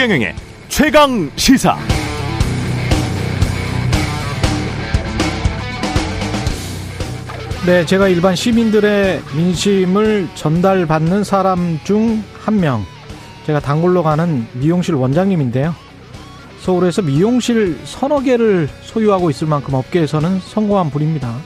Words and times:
최경영의 0.00 0.34
최강 0.68 1.30
시사. 1.36 1.76
네, 7.66 7.84
제가 7.84 8.08
일반 8.08 8.34
시민들의 8.34 9.20
민심을 9.36 10.26
전달받는 10.34 11.22
사람 11.22 11.78
중 11.84 12.24
한 12.40 12.58
명. 12.58 12.82
제가 13.44 13.60
단골로 13.60 14.02
가는 14.02 14.46
미용실 14.54 14.94
원장님인데요. 14.94 15.74
서울에서 16.60 17.02
미용실 17.02 17.78
서너 17.84 18.22
개를 18.22 18.70
소유하고 18.80 19.28
있을 19.28 19.48
만큼 19.48 19.74
업계에서는 19.74 20.40
성공한 20.40 20.88
분입니다. 20.88 21.36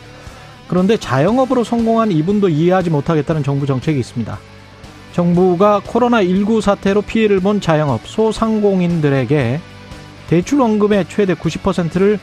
그런데 0.68 0.96
자영업으로 0.96 1.64
성공한 1.64 2.12
이분도 2.12 2.50
이해하지 2.50 2.90
못하겠다는 2.90 3.42
정부 3.42 3.66
정책이 3.66 3.98
있습니다. 3.98 4.38
정부가 5.14 5.80
코로나19 5.86 6.60
사태로 6.60 7.02
피해를 7.02 7.38
본 7.38 7.60
자영업, 7.60 8.04
소상공인들에게 8.04 9.60
대출 10.26 10.58
원금의 10.58 11.06
최대 11.08 11.34
90%를 11.34 12.18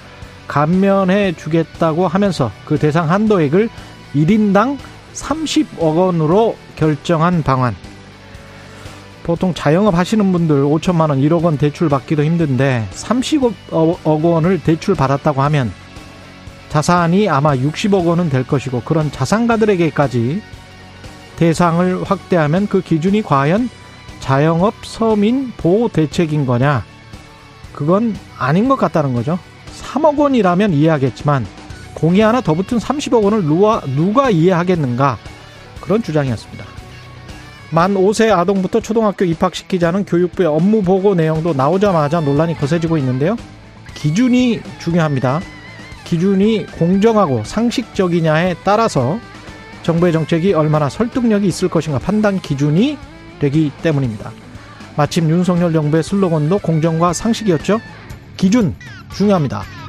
감면해 0.48 1.34
주겠다고 1.38 2.10
하면서 2.10 2.52
그 2.66 2.78
대상 2.78 3.10
한도액을 3.10 3.70
1인당 4.14 4.78
30억 5.14 5.80
원으로 5.80 6.58
결정한 6.76 7.44
방안. 7.44 7.78
보통 9.24 9.54
자영업 9.54 9.96
하시는 9.96 10.30
분들 10.30 10.64
5천만 10.64 11.12
원, 11.12 11.22
1억 11.22 11.44
원 11.44 11.58
대출 11.58 11.88
받기도 11.88 12.26
힘든데 12.26 12.90
30억 12.92 14.26
원을 14.26 14.62
대출 14.64 14.96
받았다고 14.96 15.42
하면 15.44 15.72
자산이 16.68 17.30
아마 17.30 17.56
60억 17.56 18.06
원은 18.06 18.30
될 18.30 18.46
것이고 18.46 18.82
그런 18.82 19.10
자산가들에게까지 19.12 20.42
대상을 21.42 22.04
확대하면 22.04 22.68
그 22.68 22.82
기준이 22.82 23.24
과연 23.24 23.68
자영업 24.20 24.76
서민 24.84 25.52
보호 25.58 25.88
대책인 25.88 26.46
거냐? 26.46 26.86
그건 27.74 28.16
아닌 28.38 28.70
것 28.70 28.76
같다는 28.76 29.16
거죠. 29.16 29.40
3억 29.82 30.20
원이라면 30.20 30.72
이해하겠지만 30.72 31.48
공이 31.96 32.20
하나 32.20 32.42
더 32.42 32.54
붙은 32.54 32.78
30억 32.78 33.24
원을 33.24 33.44
누가, 33.44 33.82
누가 33.96 34.30
이해하겠는가? 34.30 35.18
그런 35.82 36.04
주장이었습니다. 36.04 36.64
만 37.72 37.96
5세 37.96 38.30
아동부터 38.32 38.80
초등학교 38.80 39.26
입학시키자는 39.26 40.06
교육부의 40.06 40.48
업무 40.48 40.84
보고 40.84 41.16
내용도 41.16 41.54
나오자마자 41.54 42.20
논란이 42.20 42.56
거세지고 42.56 43.00
있는데요. 43.00 43.36
기준이 43.96 44.62
중요합니다. 44.78 45.42
기준이 46.04 46.68
공정하고 46.68 47.44
상식적이냐에 47.46 48.58
따라서 48.64 49.20
정부의 49.84 50.14
정책이 50.14 50.54
얼마나 50.54 50.90
설득력이 50.90 51.48
있을 51.48 51.70
것인가 51.70 52.00
판단 52.00 52.40
기준이 52.40 52.98
되기 53.40 53.72
때문입니다. 53.82 54.32
마침 54.96 55.30
윤석열 55.30 55.74
정부의 55.74 56.04
슬로건도 56.04 56.60
공정과 56.60 57.14
상식이었죠. 57.14 57.80
기준 58.38 58.76
중요합니다. 59.14 59.81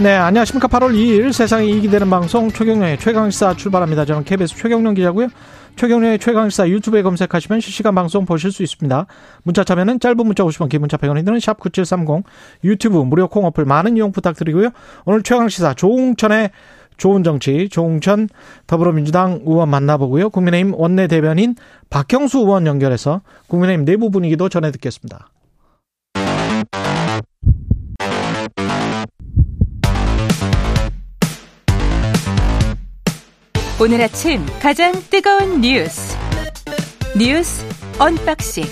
네, 0.00 0.14
안녕하십니까. 0.14 0.68
8월 0.68 0.94
2일 0.94 1.32
세상에 1.32 1.66
이익이 1.66 1.90
되는 1.90 2.08
방송 2.08 2.48
최경련의 2.52 3.00
최강시사 3.00 3.54
출발합니다. 3.54 4.04
저는 4.04 4.22
KBS 4.22 4.54
최경련 4.56 4.94
기자고요. 4.94 5.26
최경련의 5.74 6.20
최강시사 6.20 6.68
유튜브에 6.68 7.02
검색하시면 7.02 7.60
실시간 7.60 7.96
방송 7.96 8.24
보실 8.24 8.52
수 8.52 8.62
있습니다. 8.62 9.06
문자 9.42 9.64
참여는 9.64 9.98
짧은 9.98 10.18
문자 10.18 10.44
50원, 10.44 10.68
긴 10.68 10.82
문자 10.82 10.96
100원이 10.98 11.24
드는 11.24 11.38
샵9730 11.38 12.22
유튜브 12.62 12.98
무료 12.98 13.26
콩 13.26 13.44
어플 13.46 13.64
많은 13.64 13.96
이용 13.96 14.12
부탁드리고요. 14.12 14.70
오늘 15.04 15.24
최강시사 15.24 15.74
조웅천의 15.74 16.50
좋은 16.96 17.24
정치, 17.24 17.68
조웅천 17.68 18.28
더불어민주당 18.68 19.40
의원 19.44 19.68
만나보고요. 19.68 20.30
국민의힘 20.30 20.74
원내대변인 20.74 21.56
박형수 21.90 22.38
의원 22.38 22.68
연결해서 22.68 23.22
국민의힘 23.48 23.84
내부 23.84 24.12
분위기도 24.12 24.48
전해 24.48 24.70
듣겠습니다. 24.70 25.28
오늘 33.80 34.00
아침 34.02 34.40
가장 34.60 34.92
뜨거운 35.10 35.60
뉴스 35.60 36.16
뉴스 37.16 37.64
언박싱 38.00 38.64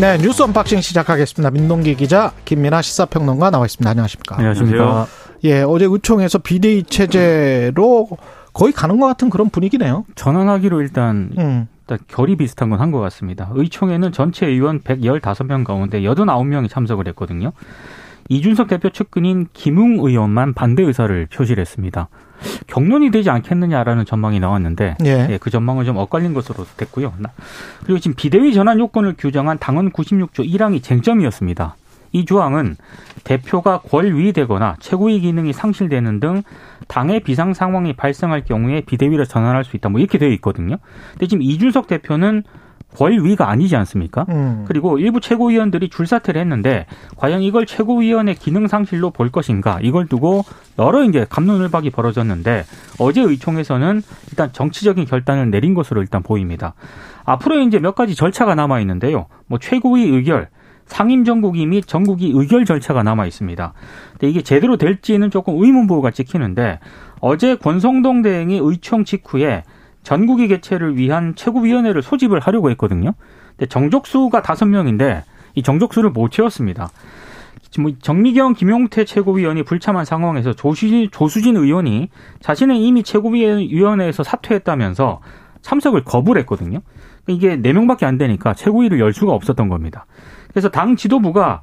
네 0.00 0.16
뉴스 0.18 0.42
언박싱 0.42 0.80
시작하겠습니다. 0.80 1.50
민동기 1.50 1.94
기자 1.96 2.32
김민아 2.44 2.82
시사평론가 2.82 3.50
나와 3.50 3.64
있습니다. 3.66 3.88
안녕하십니까? 3.90 4.36
안녕하십니까? 4.36 5.06
예 5.44 5.62
어제 5.62 5.86
의총에서 5.86 6.38
비대위 6.38 6.84
체제로 6.84 8.08
거의 8.52 8.72
가는 8.72 8.98
것 9.00 9.06
같은 9.06 9.30
그런 9.30 9.50
분위기네요. 9.50 10.04
전환하기로 10.14 10.80
일단 10.82 11.30
음. 11.38 11.68
일단 11.80 11.98
결의 12.08 12.36
비슷한 12.36 12.70
건 12.70 12.80
한 12.80 12.90
것 12.92 13.00
같습니다. 13.00 13.50
의총에는 13.54 14.12
전체 14.12 14.46
의원 14.46 14.80
115명 14.80 15.64
가운데 15.64 16.00
89명이 16.00 16.68
참석을 16.68 17.06
했거든요. 17.08 17.52
이준석 18.28 18.68
대표 18.68 18.90
측근인 18.90 19.46
김웅 19.54 19.98
의원만 20.06 20.52
반대 20.54 20.82
의사를 20.82 21.26
표시를 21.32 21.60
했습니다. 21.62 22.08
경론이 22.66 23.10
되지 23.10 23.30
않겠느냐라는 23.30 24.04
전망이 24.04 24.40
나왔는데 24.40 24.96
예. 25.04 25.28
예, 25.30 25.38
그 25.38 25.50
전망은 25.50 25.84
좀 25.84 25.96
엇갈린 25.96 26.34
것으로 26.34 26.66
됐고요. 26.76 27.14
그리고 27.84 27.98
지금 27.98 28.14
비대위 28.16 28.54
전환 28.54 28.78
요건을 28.78 29.14
규정한 29.18 29.58
당헌 29.58 29.92
96조 29.92 30.48
1항이 30.48 30.82
쟁점이었습니다. 30.82 31.76
이 32.12 32.24
조항은 32.24 32.76
대표가 33.24 33.80
권위되거나 33.80 34.76
최고위 34.80 35.20
기능이 35.20 35.52
상실되는 35.52 36.20
등 36.20 36.42
당의 36.86 37.20
비상 37.20 37.52
상황이 37.52 37.92
발생할 37.92 38.44
경우에 38.44 38.80
비대위로 38.80 39.24
전환할 39.24 39.64
수 39.64 39.76
있다. 39.76 39.88
뭐 39.90 40.00
이렇게 40.00 40.18
되어 40.18 40.30
있거든요. 40.30 40.76
근데 41.12 41.26
지금 41.26 41.42
이준석 41.42 41.86
대표는 41.86 42.44
권위가 42.96 43.48
아니지 43.48 43.76
않습니까? 43.76 44.24
음. 44.30 44.64
그리고 44.66 44.98
일부 44.98 45.20
최고위원들이 45.20 45.90
줄사퇴를 45.90 46.40
했는데 46.40 46.86
과연 47.16 47.42
이걸 47.42 47.66
최고위원의 47.66 48.34
기능 48.36 48.66
상실로 48.66 49.10
볼 49.10 49.30
것인가 49.30 49.78
이걸 49.82 50.06
두고 50.06 50.44
여러 50.78 51.04
이제 51.04 51.26
감론을박이 51.28 51.90
벌어졌는데 51.90 52.64
어제 52.98 53.20
의총에서는 53.20 54.02
일단 54.30 54.52
정치적인 54.52 55.04
결단을 55.04 55.50
내린 55.50 55.74
것으로 55.74 56.00
일단 56.00 56.22
보입니다. 56.22 56.74
앞으로 57.24 57.60
이제 57.60 57.78
몇 57.78 57.94
가지 57.94 58.14
절차가 58.14 58.54
남아 58.54 58.80
있는데요. 58.80 59.26
뭐 59.46 59.58
최고위 59.58 60.04
의결, 60.04 60.48
상임 60.86 61.24
전국위 61.24 61.66
및 61.66 61.86
전국위 61.86 62.32
의결 62.34 62.64
절차가 62.64 63.02
남아 63.02 63.26
있습니다. 63.26 63.74
근데 64.12 64.30
이게 64.30 64.42
제대로 64.42 64.78
될지는 64.78 65.30
조금 65.30 65.62
의문부호가 65.62 66.10
찍히는데 66.10 66.80
어제 67.20 67.54
권성동 67.56 68.22
대행이 68.22 68.58
의총 68.62 69.04
직후에 69.04 69.64
전국위 70.08 70.48
개최를 70.48 70.96
위한 70.96 71.34
최고위원회를 71.34 72.00
소집을 72.00 72.40
하려고 72.40 72.70
했거든요. 72.70 73.12
근데 73.50 73.66
정족수가 73.68 74.40
다섯 74.40 74.64
명인데 74.64 75.22
이 75.54 75.62
정족수를 75.62 76.08
못 76.08 76.30
채웠습니다. 76.30 76.88
지금 77.68 77.94
정미경, 78.00 78.54
김용태 78.54 79.04
최고위원이 79.04 79.64
불참한 79.64 80.06
상황에서 80.06 80.54
조수진, 80.54 81.10
조수진 81.12 81.58
의원이 81.58 82.08
자신은 82.40 82.76
이미 82.76 83.02
최고위원회에서 83.02 84.22
사퇴했다면서 84.22 85.20
참석을 85.60 86.04
거부를 86.04 86.40
했거든요. 86.40 86.80
이게 87.26 87.56
네 87.56 87.74
명밖에 87.74 88.06
안 88.06 88.16
되니까 88.16 88.54
최고위를 88.54 89.00
열 89.00 89.12
수가 89.12 89.34
없었던 89.34 89.68
겁니다. 89.68 90.06
그래서 90.48 90.70
당 90.70 90.96
지도부가 90.96 91.60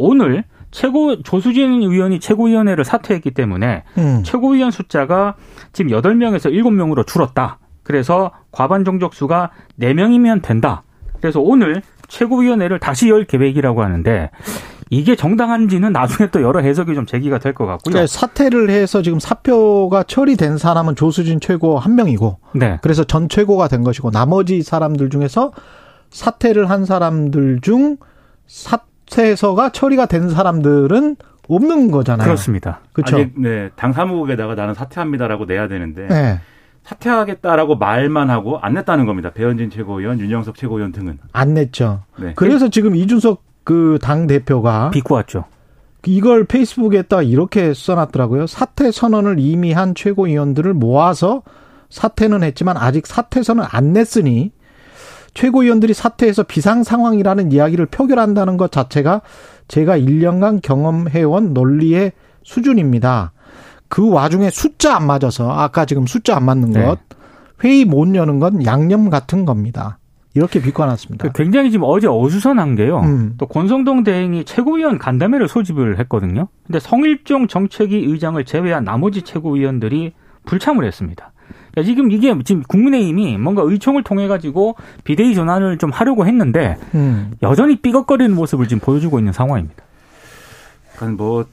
오늘 0.00 0.42
최고 0.72 1.22
조수진 1.22 1.82
의원이 1.82 2.18
최고위원회를 2.18 2.84
사퇴했기 2.84 3.30
때문에 3.30 3.84
음. 3.96 4.22
최고위원 4.24 4.72
숫자가 4.72 5.36
지금 5.72 5.92
8명에서 5.92 6.50
7명으로 6.50 7.06
줄었다. 7.06 7.60
그래서 7.86 8.32
과반 8.50 8.84
정족수가 8.84 9.50
4명이면 9.80 10.42
된다. 10.42 10.82
그래서 11.20 11.40
오늘 11.40 11.82
최고위원회를 12.08 12.80
다시 12.80 13.08
열 13.08 13.24
계획이라고 13.24 13.80
하는데 13.82 14.30
이게 14.90 15.14
정당한지는 15.14 15.92
나중에 15.92 16.30
또 16.30 16.42
여러 16.42 16.60
해석이 16.60 16.94
좀 16.96 17.06
제기가 17.06 17.38
될 17.38 17.54
것 17.54 17.64
같고요. 17.64 17.92
그러니까 17.92 18.06
사퇴를 18.08 18.70
해서 18.70 19.02
지금 19.02 19.20
사표가 19.20 20.02
처리된 20.02 20.58
사람은 20.58 20.96
조수진 20.96 21.38
최고 21.40 21.78
한 21.78 21.94
명이고, 21.94 22.38
네. 22.54 22.78
그래서 22.82 23.04
전 23.04 23.28
최고가 23.28 23.68
된 23.68 23.84
것이고 23.84 24.10
나머지 24.10 24.62
사람들 24.62 25.10
중에서 25.10 25.52
사퇴를 26.10 26.68
한 26.68 26.84
사람들 26.84 27.60
중 27.62 27.98
사퇴서가 28.46 29.70
처리가 29.70 30.06
된 30.06 30.28
사람들은 30.28 31.16
없는 31.48 31.90
거잖아요. 31.92 32.24
그렇습니다. 32.24 32.80
그렇죠. 32.92 33.24
네, 33.36 33.70
당 33.76 33.92
사무국에다가 33.92 34.56
나는 34.56 34.74
사퇴합니다라고 34.74 35.44
내야 35.44 35.68
되는데 35.68 36.06
네. 36.08 36.40
사퇴하겠다라고 36.86 37.76
말만 37.76 38.30
하고 38.30 38.58
안 38.58 38.74
냈다는 38.74 39.06
겁니다. 39.06 39.30
배현진 39.30 39.70
최고위원, 39.70 40.20
윤영석 40.20 40.56
최고위원 40.56 40.92
등은. 40.92 41.18
안 41.32 41.54
냈죠. 41.54 42.02
네. 42.16 42.32
그래서 42.36 42.68
지금 42.68 42.94
이준석 42.94 43.42
그 43.64 43.98
당 44.00 44.28
대표가 44.28 44.90
비꼬았죠. 44.90 45.44
이걸 46.06 46.44
페이스북에다 46.44 47.22
이렇게 47.22 47.74
써놨더라고요. 47.74 48.46
사퇴 48.46 48.92
선언을 48.92 49.40
이미 49.40 49.72
한 49.72 49.94
최고위원들을 49.96 50.72
모아서 50.74 51.42
사퇴는 51.90 52.44
했지만 52.44 52.76
아직 52.76 53.08
사퇴서는 53.08 53.64
안 53.68 53.92
냈으니 53.92 54.52
최고위원들이 55.34 55.94
사퇴해서 55.94 56.44
비상 56.44 56.84
상황이라는 56.84 57.50
이야기를 57.50 57.86
표결한다는 57.86 58.56
것 58.56 58.70
자체가 58.70 59.22
제가 59.66 59.98
1년간 59.98 60.62
경험해온 60.62 61.52
논리의 61.52 62.12
수준입니다. 62.44 63.32
그 63.88 64.10
와중에 64.10 64.50
숫자 64.50 64.96
안 64.96 65.06
맞아서 65.06 65.50
아까 65.50 65.84
지금 65.84 66.06
숫자 66.06 66.36
안 66.36 66.44
맞는 66.44 66.72
네. 66.72 66.84
것 66.84 66.98
회의 67.64 67.84
못 67.84 68.14
여는 68.14 68.38
건 68.38 68.64
양념 68.64 69.10
같은 69.10 69.44
겁니다. 69.44 69.98
이렇게 70.34 70.60
비관했습니다. 70.60 71.28
그 71.28 71.32
굉장히 71.32 71.70
지금 71.70 71.86
어제 71.88 72.06
어수선한 72.06 72.76
게요. 72.76 73.00
음. 73.00 73.34
또 73.38 73.46
권성동 73.46 74.04
대행이 74.04 74.44
최고위원 74.44 74.98
간담회를 74.98 75.48
소집을 75.48 75.98
했거든요. 76.00 76.48
근데 76.66 76.78
성일종 76.78 77.48
정책위 77.48 78.04
의장을 78.04 78.44
제외한 78.44 78.84
나머지 78.84 79.22
최고위원들이 79.22 80.12
불참을 80.44 80.84
했습니다. 80.84 81.32
그러니까 81.70 81.82
지금 81.90 82.10
이게 82.10 82.34
지금 82.44 82.62
국민의힘이 82.68 83.38
뭔가 83.38 83.62
의총을 83.64 84.02
통해 84.02 84.28
가지고 84.28 84.76
비대위 85.04 85.34
전환을 85.34 85.78
좀 85.78 85.90
하려고 85.90 86.26
했는데 86.26 86.76
음. 86.94 87.32
여전히 87.42 87.76
삐걱거리는 87.76 88.34
모습을 88.34 88.68
지금 88.68 88.80
보여주고 88.80 89.18
있는 89.18 89.32
상황입니다. 89.32 89.82
그러니까 90.96 91.22
뭐 91.22 91.46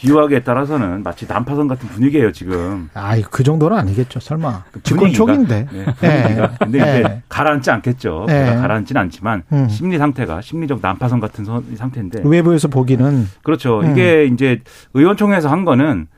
비유하기에 0.00 0.40
따라서는 0.40 1.02
마치 1.02 1.26
난파선 1.26 1.68
같은 1.68 1.88
분위기예요 1.88 2.30
지금. 2.30 2.90
아이 2.94 3.22
그 3.22 3.42
정도는 3.42 3.76
아니겠죠. 3.78 4.20
설마 4.20 4.64
그 4.70 4.82
집권 4.82 5.10
분위기가. 5.10 5.24
초기인데. 5.26 5.66
네, 5.72 5.78
예. 5.80 6.22
분위기가. 6.22 6.50
근데 6.60 6.78
예. 6.78 7.00
이제 7.00 7.22
가라앉지 7.30 7.70
않겠죠. 7.70 8.26
예. 8.28 8.32
제가 8.32 8.60
가라앉지는 8.60 9.00
않지만 9.02 9.42
음. 9.52 9.68
심리 9.70 9.96
상태가 9.98 10.42
심리적 10.42 10.80
난파선 10.82 11.18
같은 11.20 11.44
선- 11.46 11.64
상태인데. 11.76 12.22
외부에서 12.24 12.68
보기는 12.68 13.26
그렇죠. 13.42 13.80
음. 13.80 13.90
이게 13.92 14.26
이제 14.26 14.60
의원총회에서 14.92 15.48
한 15.48 15.64
거는 15.64 16.08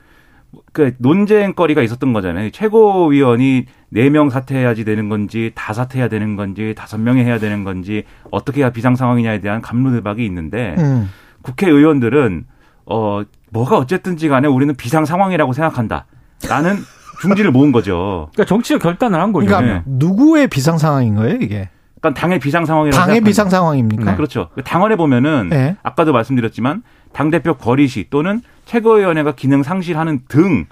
그 0.73 0.93
논쟁거리가 0.97 1.81
있었던 1.81 2.11
거잖아요. 2.11 2.49
최고위원이 2.51 3.65
네 3.91 4.09
명 4.09 4.29
사퇴해야지 4.29 4.83
되는 4.83 5.07
건지 5.07 5.51
다 5.55 5.73
사퇴해야 5.73 6.09
되는 6.09 6.35
건지 6.35 6.73
다섯 6.77 6.99
명이 6.99 7.21
해야 7.23 7.39
되는 7.39 7.63
건지 7.63 8.03
어떻게 8.29 8.61
해야 8.61 8.71
비상 8.71 8.95
상황이냐에 8.95 9.39
대한 9.41 9.61
감론을박이 9.61 10.25
있는데 10.25 10.75
음. 10.79 11.09
국회의원들은 11.43 12.45
어 12.85 13.21
뭐가 13.51 13.77
어쨌든지 13.77 14.27
간에 14.27 14.47
우리는 14.47 14.75
비상 14.75 15.05
상황이라고 15.05 15.53
생각한다. 15.53 16.05
라는 16.47 16.77
중지를 17.21 17.51
모은 17.51 17.71
거죠. 17.71 18.29
그러니까 18.33 18.45
정치적 18.45 18.81
결단을 18.81 19.19
한 19.19 19.33
거죠. 19.33 19.47
그러니까 19.47 19.73
네. 19.73 19.83
누구의 19.85 20.47
비상 20.47 20.77
상황인 20.77 21.15
거예요, 21.15 21.35
이게? 21.41 21.69
그러니까 21.99 22.19
당의 22.19 22.39
비상 22.39 22.65
상황이라고 22.65 22.95
당의 22.95 23.15
생각합니다. 23.15 23.29
비상 23.29 23.49
상황입니까? 23.49 24.15
그렇죠. 24.15 24.49
당원에 24.63 24.95
보면은 24.95 25.49
네. 25.49 25.75
아까도 25.83 26.13
말씀드렸지만 26.13 26.83
당 27.11 27.29
대표 27.29 27.55
거리시 27.55 28.07
또는 28.09 28.41
최고위원회가 28.65 29.33
기능 29.33 29.63
상실하는 29.63 30.21
등 30.29 30.65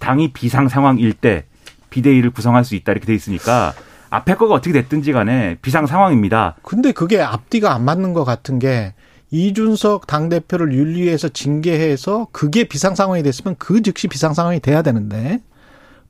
당이 0.00 0.32
비상 0.32 0.68
상황일 0.68 1.12
때 1.12 1.44
비대위를 1.90 2.30
구성할 2.30 2.64
수 2.64 2.74
있다 2.74 2.92
이렇게 2.92 3.06
돼 3.06 3.14
있으니까 3.14 3.72
앞에 4.10 4.34
거가 4.34 4.54
어떻게 4.54 4.72
됐든지 4.72 5.12
간에 5.12 5.56
비상 5.62 5.86
상황입니다. 5.86 6.56
근데 6.62 6.92
그게 6.92 7.20
앞뒤가 7.20 7.72
안 7.72 7.84
맞는 7.84 8.12
것 8.12 8.24
같은 8.24 8.58
게 8.58 8.94
이준석 9.30 10.06
당대표를 10.06 10.72
윤리위에서 10.72 11.28
징계해서 11.30 12.28
그게 12.32 12.64
비상 12.64 12.94
상황이 12.94 13.22
됐으면 13.22 13.56
그 13.58 13.82
즉시 13.82 14.08
비상 14.08 14.34
상황이 14.34 14.60
돼야 14.60 14.82
되는데 14.82 15.42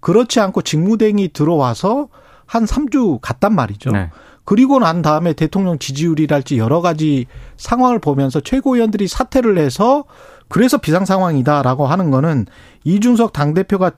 그렇지 0.01 0.41
않고 0.41 0.63
직무대행이 0.63 1.33
들어와서 1.33 2.09
한 2.45 2.65
3주 2.65 3.19
갔단 3.23 3.55
말이죠. 3.55 3.91
네. 3.91 4.11
그리고 4.45 4.79
난 4.79 5.03
다음에 5.03 5.33
대통령 5.33 5.79
지지율이랄지 5.79 6.59
여러 6.59 6.81
가지 6.81 7.27
상황을 7.57 7.99
보면서 7.99 8.41
최고위원들이 8.41 9.09
사퇴를 9.09 9.59
해서 9.59 10.05
그래서 10.49 10.79
비상 10.79 11.05
상황이다라고 11.05 11.87
하는 11.87 12.13
거는 12.13 12.47
이준석 12.85 13.33
당대표가 13.33 13.93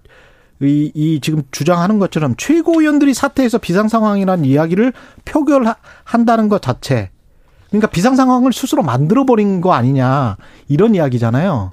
이, 0.62 0.90
이 0.94 1.20
지금 1.20 1.42
주장하는 1.50 1.98
것처럼 1.98 2.34
최고위원들이 2.36 3.12
사퇴해서 3.12 3.58
비상 3.58 3.88
상황이라는 3.88 4.44
이야기를 4.46 4.92
표결한다는 5.26 6.48
것 6.48 6.62
자체. 6.62 7.10
그러니까 7.68 7.88
비상 7.88 8.16
상황을 8.16 8.52
스스로 8.52 8.82
만들어 8.82 9.24
버린 9.24 9.60
거 9.60 9.72
아니냐 9.72 10.36
이런 10.68 10.94
이야기잖아요. 10.94 11.72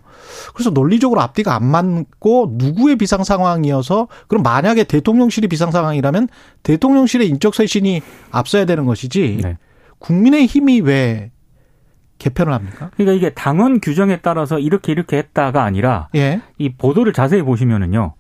그래서 0.54 0.70
논리적으로 0.70 1.22
앞뒤가 1.22 1.56
안 1.56 1.66
맞고 1.66 2.54
누구의 2.54 2.98
비상 2.98 3.24
상황이어서 3.24 4.08
그럼 4.28 4.44
만약에 4.44 4.84
대통령실이 4.86 5.48
비상 5.48 5.72
상황이라면 5.72 6.28
대통령실의 6.64 7.28
인적 7.30 7.56
쇄신이 7.56 8.02
앞서야 8.32 8.66
되는 8.66 8.86
것이지 8.86 9.40
네. 9.42 9.58
국민의 10.00 10.46
힘이 10.46 10.82
왜 10.82 11.32
개편을 12.18 12.54
합니까? 12.54 12.92
그러니까 12.96 13.14
이게 13.14 13.34
당원 13.34 13.80
규정에 13.82 14.20
따라서 14.22 14.60
이렇게 14.60 14.92
이렇게 14.92 15.18
했다가 15.18 15.64
아니라 15.64 16.08
예. 16.16 16.42
이 16.58 16.74
보도를 16.74 17.14
자세히 17.14 17.42
보시면은요. 17.42 18.14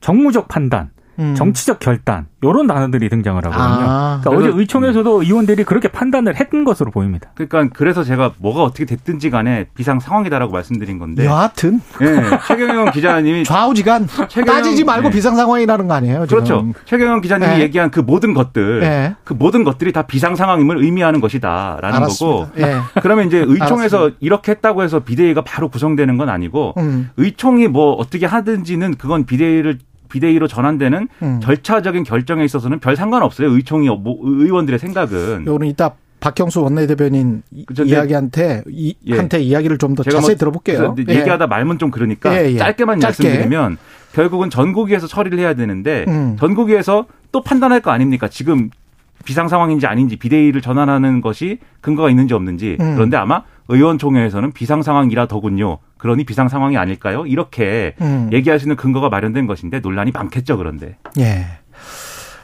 정무적 0.00 0.48
판단, 0.48 0.90
음. 1.18 1.34
정치적 1.34 1.78
결단 1.78 2.26
요런 2.44 2.66
단어들이 2.66 3.08
등장을 3.08 3.44
하거든요. 3.44 3.62
아. 3.88 4.20
그러니까 4.22 4.30
어제 4.30 4.36
그래서- 4.46 4.58
의총에서도 4.58 5.22
의원들이 5.22 5.64
그렇게 5.64 5.88
판단을 5.88 6.36
했던 6.40 6.64
것으로 6.64 6.90
보입니다. 6.90 7.30
그러니까 7.34 7.68
그래서 7.76 8.02
제가 8.02 8.32
뭐가 8.38 8.62
어떻게 8.64 8.84
됐든지 8.84 9.30
간에 9.30 9.66
비상 9.76 10.00
상황이다라고 10.00 10.52
말씀드린 10.52 10.98
건데. 10.98 11.24
여하튼 11.26 11.80
예, 12.00 12.22
최경영 12.48 12.90
기자님이 12.92 13.44
좌우지간 13.44 14.06
최경영- 14.06 14.46
따지지 14.46 14.84
말고 14.84 15.08
네. 15.10 15.14
비상 15.14 15.36
상황이라는 15.36 15.86
거 15.86 15.94
아니에요? 15.94 16.26
지금. 16.26 16.44
그렇죠. 16.44 16.72
최경영 16.86 17.20
기자님이 17.20 17.50
네. 17.56 17.60
얘기한 17.60 17.90
그 17.90 18.00
모든 18.00 18.34
것들, 18.34 18.80
네. 18.80 19.14
그 19.24 19.34
모든 19.34 19.62
것들이 19.64 19.92
다 19.92 20.02
비상 20.02 20.34
상황임을 20.34 20.82
의미하는 20.82 21.20
것이다라는 21.20 22.00
거고. 22.00 22.46
알았습니다. 22.46 22.68
예. 22.68 22.80
그러면 23.02 23.26
이제 23.26 23.38
의총에서 23.46 23.96
알았습니다. 23.98 24.16
이렇게 24.20 24.52
했다고 24.52 24.82
해서 24.82 25.00
비대위가 25.00 25.42
바로 25.42 25.68
구성되는 25.68 26.16
건 26.16 26.28
아니고 26.28 26.74
음. 26.78 27.10
의총이 27.16 27.68
뭐 27.68 27.92
어떻게 27.94 28.26
하든지는 28.26 28.94
그건 28.96 29.24
비대위를 29.26 29.78
비대위로 30.12 30.46
전환되는 30.46 31.08
음. 31.22 31.40
절차적인 31.42 32.04
결정에 32.04 32.44
있어서는 32.44 32.78
별 32.80 32.96
상관없어요. 32.96 33.50
의총이 33.50 33.88
뭐 33.88 34.18
의원들의 34.22 34.78
생각은. 34.78 35.46
요거는 35.46 35.66
이따 35.68 35.94
박경수 36.20 36.60
원내대변인 36.62 37.42
네. 37.50 37.84
이야기한테 37.84 38.62
이, 38.68 38.94
예. 39.06 39.16
한테 39.16 39.40
이야기를 39.40 39.78
좀 39.78 39.94
더 39.94 40.02
자세히 40.04 40.20
뭐 40.20 40.34
들어볼게요. 40.36 40.94
예. 41.08 41.14
얘기하다 41.18 41.46
말면 41.46 41.78
좀 41.78 41.90
그러니까 41.90 42.36
예, 42.36 42.52
예. 42.52 42.58
짧게만 42.58 43.00
짧게. 43.00 43.22
말씀드리면 43.24 43.78
결국은 44.12 44.50
전국위에서 44.50 45.06
처리를 45.06 45.38
해야 45.38 45.54
되는데 45.54 46.04
음. 46.08 46.36
전국위에서 46.38 47.06
또 47.32 47.42
판단할 47.42 47.80
거 47.80 47.90
아닙니까? 47.90 48.28
지금 48.28 48.68
비상 49.24 49.48
상황인지 49.48 49.86
아닌지 49.86 50.16
비대위를 50.16 50.60
전환하는 50.60 51.20
것이 51.22 51.58
근거가 51.80 52.10
있는지 52.10 52.34
없는지 52.34 52.76
음. 52.80 52.94
그런데 52.94 53.16
아마 53.16 53.42
의원총회에서는 53.68 54.52
비상 54.52 54.82
상황이라더군요. 54.82 55.78
그러니 56.02 56.24
비상 56.24 56.48
상황이 56.48 56.76
아닐까요? 56.76 57.26
이렇게 57.26 57.94
음. 58.00 58.28
얘기할 58.32 58.58
수 58.58 58.64
있는 58.64 58.74
근거가 58.74 59.08
마련된 59.08 59.46
것인데 59.46 59.78
논란이 59.78 60.10
많겠죠. 60.10 60.56
그런데 60.56 60.96
예. 61.16 61.46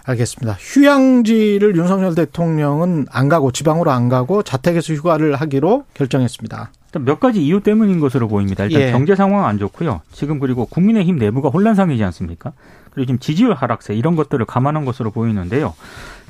알겠습니다. 0.05 0.57
휴양지를 0.61 1.75
윤석열 1.75 2.15
대통령은 2.15 3.07
안 3.11 3.29
가고 3.29 3.51
지방으로 3.51 3.91
안 3.91 4.09
가고 4.09 4.45
자택에서 4.45 4.95
휴가를 4.95 5.35
하기로 5.35 5.87
결정했습니다. 5.95 6.71
일단 6.87 7.05
몇 7.05 7.19
가지 7.19 7.45
이유 7.45 7.61
때문인 7.61 7.99
것으로 7.99 8.29
보입니다. 8.29 8.63
일단 8.63 8.81
예. 8.81 8.93
경제 8.93 9.17
상황 9.17 9.47
안 9.47 9.59
좋고요. 9.59 10.03
지금 10.13 10.39
그리고 10.39 10.65
국민의힘 10.65 11.19
내부가 11.19 11.49
혼란상이지 11.49 12.05
않습니까? 12.05 12.53
그리고 12.93 13.07
지금 13.07 13.19
지지율 13.19 13.55
하락세 13.55 13.95
이런 13.95 14.15
것들을 14.15 14.47
감안한 14.47 14.85
것으로 14.85 15.11
보이는데요. 15.11 15.75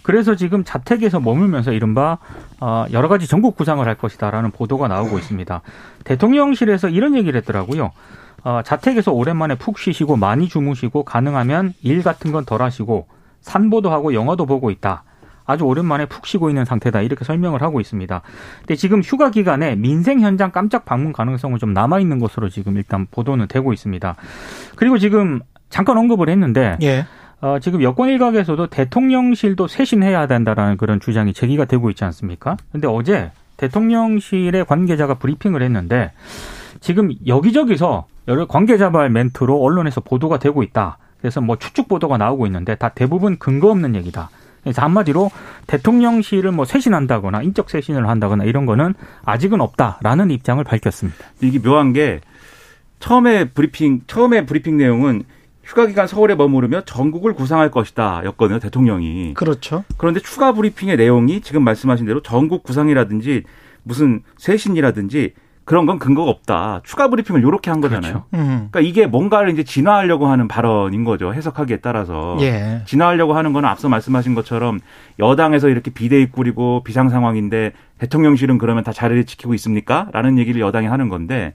그래서 0.09 0.35
지금 0.35 0.65
자택에서 0.65 1.21
머물면서 1.21 1.73
이른바 1.73 2.17
어, 2.61 2.87
여러 2.93 3.09
가지 3.09 3.27
전국 3.27 3.57
구상을 3.57 3.87
할 3.87 3.95
것이다라는 3.95 4.53
보도가 4.53 4.89
나오고 4.89 5.19
있습니다. 5.19 5.61
대통령실에서 6.05 6.89
이런 6.89 7.15
얘기를 7.15 7.39
했더라고요. 7.41 7.91
어, 8.43 8.63
자택에서 8.65 9.13
오랜만에 9.13 9.57
푹 9.57 9.79
쉬시고 9.79 10.17
많이 10.17 10.49
주무시고 10.49 11.03
가능하면 11.03 11.75
일 11.83 12.03
같은 12.03 12.33
건 12.33 12.47
덜 12.47 12.63
하시고 12.63 13.07
산보도 13.43 13.91
하고 13.91 14.15
영화도 14.15 14.47
보고 14.47 14.71
있다. 14.71 15.05
아주 15.45 15.65
오랜만에 15.65 16.07
푹 16.07 16.27
쉬고 16.27 16.49
있는 16.49 16.65
상태다. 16.65 17.03
이렇게 17.03 17.27
설명을 17.27 17.61
하고 17.61 17.79
있습니다. 17.79 18.23
근데 18.61 18.77
지금 18.77 19.03
휴가 19.03 19.31
기간에 19.31 19.77
민생 19.77 20.21
현장 20.21 20.53
깜짝 20.53 20.87
방문 20.87 21.13
가능성은 21.13 21.59
좀 21.59 21.75
남아 21.75 22.01
있는 22.01 22.19
것으로 22.19 22.49
지금 22.49 22.79
일단 22.79 23.07
보도는 23.11 23.47
되고 23.47 23.75
있습니다. 23.75 24.17
그리고 24.75 24.97
지금 24.97 25.41
잠깐 25.69 25.99
언급을 25.99 26.31
했는데 26.31 26.79
예. 26.81 27.05
어, 27.41 27.59
지금 27.61 27.83
여권 27.83 28.09
일각에서도 28.09 28.67
대통령실도 28.67 29.69
쇄신해야 29.69 30.27
된다라는 30.27 30.77
그런 30.77 30.99
주장이 30.99 31.33
제기가 31.33 31.67
되고 31.67 31.89
있지 31.91 32.05
않습니까? 32.05 32.57
근데 32.73 32.89
어제 32.89 33.31
대통령실의 33.59 34.65
관계자가 34.65 35.15
브리핑을 35.15 35.63
했는데 35.63 36.13
지금 36.81 37.13
여기저기서 37.27 38.07
여러 38.27 38.47
관계자발 38.47 39.11
멘트로 39.11 39.61
언론에서 39.61 40.01
보도가 40.01 40.39
되고 40.39 40.63
있다. 40.63 40.99
그래서 41.21 41.41
뭐 41.41 41.57
추측 41.57 41.89
보도가 41.89 42.19
나오고 42.19 42.47
있는데 42.47 42.75
다 42.75 42.91
대부분 42.91 43.39
근거 43.39 43.71
없는 43.71 43.95
얘기다. 43.97 44.31
그래서 44.63 44.83
한마디로 44.83 45.31
대통령실을 45.67 46.53
뭐 46.53 46.65
쇄신한다거나 46.65 47.43
인적 47.43 47.71
쇄신을 47.71 48.09
한다거나 48.09 48.45
이런 48.45 48.67
거는 48.67 48.95
아직은 49.25 49.61
없다라는 49.61 50.31
입장을 50.31 50.63
밝혔습니다. 50.63 51.19
이게 51.41 51.61
묘한 51.61 51.93
게 51.93 52.21
처음에 53.01 53.51
브리핑 53.51 54.03
처음에 54.07 54.45
브리핑 54.45 54.77
내용은 54.77 55.23
휴가 55.69 55.85
기간 55.85 56.07
서울에 56.07 56.35
머무르며 56.35 56.81
정국을 56.87 57.35
구상할 57.35 57.71
것이다 57.71 58.23
였거든요 58.25 58.59
대통령이. 58.59 59.35
그렇죠. 59.35 59.85
그런데 59.99 60.19
추가 60.19 60.53
브리핑의 60.53 60.97
내용이 60.97 61.43
지금 61.43 61.63
말씀하신 61.63 62.07
대로 62.07 62.23
정국 62.23 62.63
구상이라든지 62.63 63.43
무슨 63.83 64.23
쇄신이라든지 64.39 65.35
그런 65.67 65.85
건 65.85 65.99
근거가 65.99 66.31
없다. 66.31 66.81
추가 66.85 67.09
브리핑을 67.09 67.43
요렇게 67.43 67.71
한 67.71 67.83
거잖아요. 67.83 68.13
그렇죠. 68.13 68.27
음. 68.33 68.69
그러니까 68.71 68.81
이게 68.81 69.07
뭔가를 69.07 69.51
이제 69.51 69.63
진화하려고 69.63 70.27
하는 70.27 70.49
발언인 70.49 71.05
거죠. 71.05 71.35
해석하기에 71.35 71.81
따라서. 71.83 72.39
예. 72.41 72.81
진화하려고 72.87 73.35
하는 73.35 73.53
거는 73.53 73.69
앞서 73.69 73.91
말씀하신 73.91 74.35
것처럼 74.35 74.81
여당에서 75.19 75.69
이렇게 75.69 75.91
비대위 75.91 76.31
꾸리고 76.31 76.83
비상 76.83 77.11
상황인데 77.11 77.73
대통령실은 77.99 78.57
그러면 78.57 78.85
다 78.85 78.95
자리를 78.95 79.27
지키고 79.27 79.53
있습니까? 79.53 80.09
라는 80.13 80.39
얘기를 80.39 80.63
여당이 80.63 80.87
하는 80.87 81.11
건데 81.11 81.53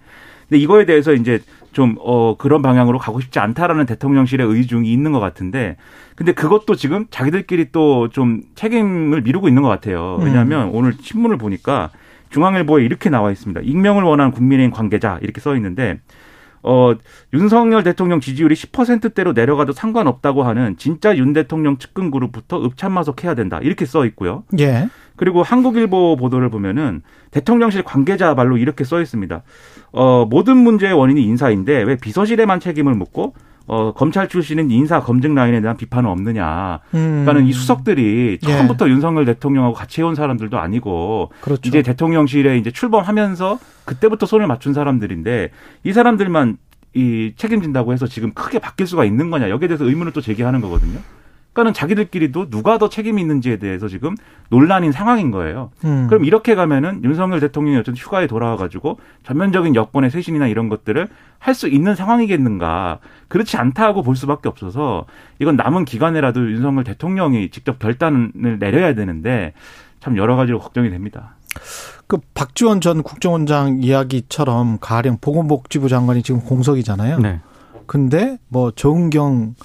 근데 0.47 0.61
이거에 0.61 0.85
대해서 0.85 1.13
이제 1.13 1.39
좀, 1.73 1.95
어, 1.99 2.37
그런 2.37 2.61
방향으로 2.61 2.99
가고 2.99 3.19
싶지 3.19 3.39
않다라는 3.39 3.85
대통령실의 3.85 4.47
의중이 4.47 4.91
있는 4.91 5.11
것 5.11 5.19
같은데 5.19 5.75
근데 6.15 6.31
그것도 6.31 6.75
지금 6.75 7.05
자기들끼리 7.09 7.71
또 7.71 8.07
좀 8.11 8.41
책임을 8.55 9.21
미루고 9.21 9.47
있는 9.47 9.61
것 9.63 9.69
같아요. 9.69 10.17
왜냐하면 10.21 10.69
오늘 10.69 10.93
신문을 10.99 11.37
보니까 11.37 11.89
중앙일보에 12.29 12.83
이렇게 12.83 13.09
나와 13.09 13.31
있습니다. 13.31 13.61
익명을 13.61 14.03
원하는 14.03 14.31
국민의힘 14.31 14.71
관계자 14.71 15.19
이렇게 15.21 15.41
써 15.41 15.55
있는데 15.55 15.99
어, 16.65 16.93
윤석열 17.33 17.83
대통령 17.83 18.19
지지율이 18.21 18.55
10%대로 18.55 19.33
내려가도 19.33 19.73
상관없다고 19.73 20.43
하는 20.43 20.77
진짜 20.77 21.15
윤 21.17 21.33
대통령 21.33 21.77
측근 21.77 22.09
그룹부터 22.09 22.63
읍참마속해야 22.65 23.35
된다. 23.35 23.59
이렇게 23.61 23.85
써 23.85 24.05
있고요. 24.05 24.43
예. 24.59 24.87
그리고 25.15 25.43
한국일보 25.43 26.15
보도를 26.15 26.49
보면은 26.49 27.01
대통령실 27.31 27.83
관계자 27.83 28.33
말로 28.33 28.57
이렇게 28.57 28.83
써 28.83 29.01
있습니다. 29.01 29.43
어, 29.93 30.25
모든 30.29 30.57
문제의 30.57 30.93
원인이 30.93 31.21
인사인데 31.23 31.83
왜 31.83 31.95
비서실에만 31.95 32.59
책임을 32.59 32.95
묻고 32.95 33.33
어, 33.65 33.93
검찰 33.93 34.27
출신은 34.27 34.71
인사 34.71 34.99
검증 34.99 35.35
라인에 35.35 35.61
대한 35.61 35.77
비판은 35.77 36.09
없느냐. 36.09 36.79
음. 36.95 37.23
그러니까는 37.23 37.45
이 37.45 37.53
수석들이 37.53 38.39
예. 38.43 38.45
처음부터 38.45 38.89
윤석열 38.89 39.23
대통령하고 39.25 39.73
같이 39.73 40.01
해온 40.01 40.15
사람들도 40.15 40.57
아니고 40.57 41.31
그렇죠. 41.39 41.61
이제 41.65 41.81
대통령실에 41.81 42.57
이제 42.57 42.71
출범하면서 42.71 43.59
그때부터 43.85 44.25
손을 44.25 44.47
맞춘 44.47 44.73
사람들인데 44.73 45.51
이 45.83 45.93
사람들만 45.93 46.57
이 46.95 47.33
책임진다고 47.37 47.93
해서 47.93 48.05
지금 48.05 48.33
크게 48.33 48.59
바뀔 48.59 48.85
수가 48.85 49.05
있는 49.05 49.31
거냐 49.31 49.49
여기에 49.49 49.67
대해서 49.67 49.85
의문을 49.85 50.11
또 50.11 50.21
제기하는 50.21 50.59
거거든요. 50.61 50.99
그러니까는 51.53 51.73
자기들끼리도 51.73 52.49
누가 52.49 52.77
더 52.77 52.89
책임이 52.89 53.21
있는지에 53.21 53.57
대해서 53.57 53.87
지금 53.87 54.15
논란인 54.49 54.91
상황인 54.91 55.31
거예요. 55.31 55.69
음. 55.85 56.07
그럼 56.09 56.25
이렇게 56.25 56.55
가면은 56.55 57.03
윤석열 57.03 57.39
대통령이 57.39 57.77
어쨌든 57.77 57.95
휴가에 57.95 58.27
돌아와가지고 58.27 58.99
전면적인 59.23 59.75
여권의 59.75 60.09
쇄신이나 60.11 60.47
이런 60.47 60.67
것들을 60.69 61.07
할 61.39 61.53
수 61.53 61.67
있는 61.67 61.93
상황이겠는가. 61.95 62.99
그렇지 63.27 63.57
않다고 63.57 64.01
볼 64.01 64.15
수밖에 64.15 64.49
없어서 64.49 65.05
이건 65.39 65.55
남은 65.55 65.85
기간에라도 65.85 66.51
윤석열 66.51 66.83
대통령이 66.83 67.51
직접 67.51 67.79
결단을 67.79 68.31
내려야 68.59 68.95
되는데 68.95 69.53
참 69.99 70.17
여러 70.17 70.35
가지로 70.35 70.59
걱정이 70.59 70.89
됩니다. 70.89 71.35
그 72.07 72.17
박지원 72.33 72.81
전 72.81 73.03
국정원장 73.03 73.79
이야기처럼 73.83 74.79
가령 74.79 75.17
보건복지부 75.21 75.89
장관이 75.89 76.23
지금 76.23 76.41
공석이잖아요. 76.41 77.19
네. 77.19 77.39
근데 77.85 78.37
뭐 78.47 78.71
정은경 78.71 79.55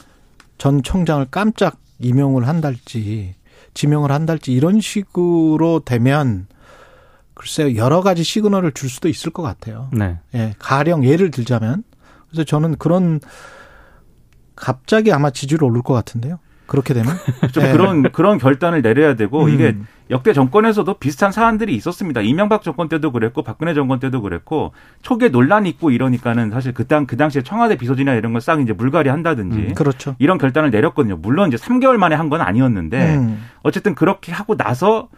전 0.58 0.82
청장을 0.82 1.26
깜짝 1.30 1.78
임용을 2.00 2.46
한달지 2.46 3.34
지명을 3.74 4.10
한달지 4.10 4.52
이런 4.52 4.80
식으로 4.80 5.80
되면 5.84 6.46
글쎄요 7.34 7.76
여러 7.76 8.02
가지 8.02 8.24
시그널을 8.24 8.72
줄 8.72 8.90
수도 8.90 9.08
있을 9.08 9.30
것 9.30 9.42
같아요. 9.42 9.88
네. 9.92 10.18
예, 10.34 10.54
가령 10.58 11.04
예를 11.04 11.30
들자면 11.30 11.84
그래서 12.28 12.44
저는 12.44 12.76
그런 12.76 13.20
갑자기 14.56 15.12
아마 15.12 15.30
지지율 15.30 15.62
오를 15.62 15.82
것 15.82 15.94
같은데요. 15.94 16.40
그렇게 16.68 16.94
되면 16.94 17.12
좀 17.52 17.64
예. 17.64 17.72
그런 17.72 18.02
그런 18.12 18.38
결단을 18.38 18.82
내려야 18.82 19.14
되고 19.14 19.44
음. 19.44 19.48
이게 19.50 19.74
역대 20.10 20.32
정권에서도 20.32 20.94
비슷한 20.94 21.32
사안들이 21.32 21.74
있었습니다. 21.74 22.20
이명박 22.20 22.62
정권 22.62 22.88
때도 22.88 23.10
그랬고 23.10 23.42
박근혜 23.42 23.74
정권 23.74 23.98
때도 23.98 24.22
그랬고 24.22 24.72
초기에 25.02 25.28
논란이 25.28 25.68
있고 25.70 25.90
이러니까는 25.90 26.50
사실 26.50 26.72
그당 26.72 27.06
그 27.06 27.16
당시에 27.16 27.42
청와대 27.42 27.76
비서진이나 27.76 28.14
이런 28.14 28.32
걸 28.32 28.40
싹 28.40 28.60
이제 28.60 28.72
물갈이 28.72 29.08
한다든지 29.08 29.74
그렇죠. 29.74 30.14
이런 30.20 30.38
결단을 30.38 30.70
내렸거든요. 30.70 31.16
물론 31.18 31.48
이제 31.48 31.56
3개월 31.56 31.96
만에 31.96 32.14
한 32.14 32.28
건 32.28 32.40
아니었는데 32.40 33.16
음. 33.16 33.42
어쨌든 33.62 33.94
그렇게 33.94 34.32
하고 34.32 34.56
나서 34.56 35.08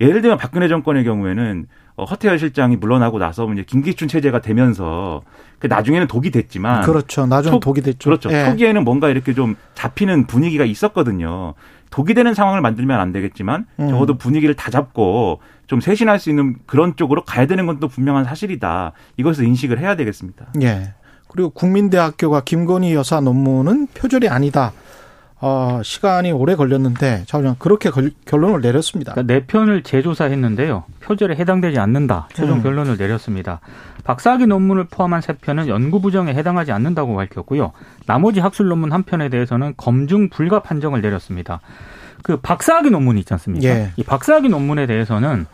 예를 0.00 0.22
들면 0.22 0.38
박근혜 0.38 0.68
정권의 0.68 1.04
경우에는 1.04 1.66
어, 2.00 2.04
허태열 2.04 2.38
실장이 2.38 2.76
물러나고 2.76 3.18
나서 3.18 3.46
이제 3.52 3.62
김기춘 3.62 4.08
체제가 4.08 4.40
되면서 4.40 5.20
그 5.58 5.66
나중에는 5.66 6.06
독이 6.06 6.30
됐지만 6.30 6.82
그렇죠. 6.82 7.26
나중에 7.26 7.52
초- 7.56 7.60
독이 7.60 7.82
됐죠. 7.82 8.08
그렇죠. 8.08 8.32
예. 8.32 8.46
초기에는 8.46 8.84
뭔가 8.84 9.10
이렇게 9.10 9.34
좀 9.34 9.54
잡히는 9.74 10.26
분위기가 10.26 10.64
있었거든요. 10.64 11.52
독이 11.90 12.14
되는 12.14 12.32
상황을 12.32 12.62
만들면 12.62 12.98
안 12.98 13.12
되겠지만 13.12 13.66
음. 13.80 13.88
적어도 13.90 14.16
분위기를 14.16 14.54
다 14.54 14.70
잡고 14.70 15.40
좀 15.66 15.80
쇄신할 15.80 16.18
수 16.18 16.30
있는 16.30 16.56
그런 16.66 16.96
쪽으로 16.96 17.24
가야 17.24 17.46
되는 17.46 17.66
건 17.66 17.78
또 17.80 17.88
분명한 17.88 18.24
사실이다. 18.24 18.92
이것을 19.18 19.44
인식을 19.44 19.78
해야 19.78 19.96
되겠습니다. 19.96 20.46
예. 20.62 20.94
그리고 21.28 21.50
국민대학교가 21.50 22.40
김건희 22.44 22.94
여사 22.94 23.20
논문은 23.20 23.88
표절이 23.94 24.28
아니다. 24.28 24.72
어, 25.42 25.80
시간이 25.82 26.32
오래 26.32 26.54
걸렸는데, 26.54 27.24
자, 27.26 27.54
그렇게 27.58 27.88
걸- 27.90 28.10
결론을 28.26 28.60
내렸습니다. 28.60 29.12
그러니까 29.14 29.32
네 29.32 29.44
편을 29.46 29.82
재조사했는데요. 29.82 30.84
표절에 31.00 31.34
해당되지 31.36 31.78
않는다. 31.78 32.28
최종 32.34 32.58
음. 32.58 32.62
결론을 32.62 32.98
내렸습니다. 32.98 33.60
박사학위 34.04 34.46
논문을 34.46 34.84
포함한 34.90 35.22
세 35.22 35.32
편은 35.32 35.68
연구 35.68 36.00
부정에 36.02 36.34
해당하지 36.34 36.72
않는다고 36.72 37.14
밝혔고요. 37.16 37.72
나머지 38.06 38.40
학술 38.40 38.68
논문 38.68 38.92
한 38.92 39.02
편에 39.02 39.30
대해서는 39.30 39.74
검증 39.78 40.28
불가 40.28 40.60
판정을 40.60 41.00
내렸습니다. 41.00 41.60
그 42.22 42.36
박사학위 42.36 42.90
논문이 42.90 43.20
있지 43.20 43.32
않습니까? 43.32 43.66
예. 43.66 43.92
이 43.96 44.02
박사학위 44.02 44.50
논문에 44.50 44.86
대해서는 44.86 45.46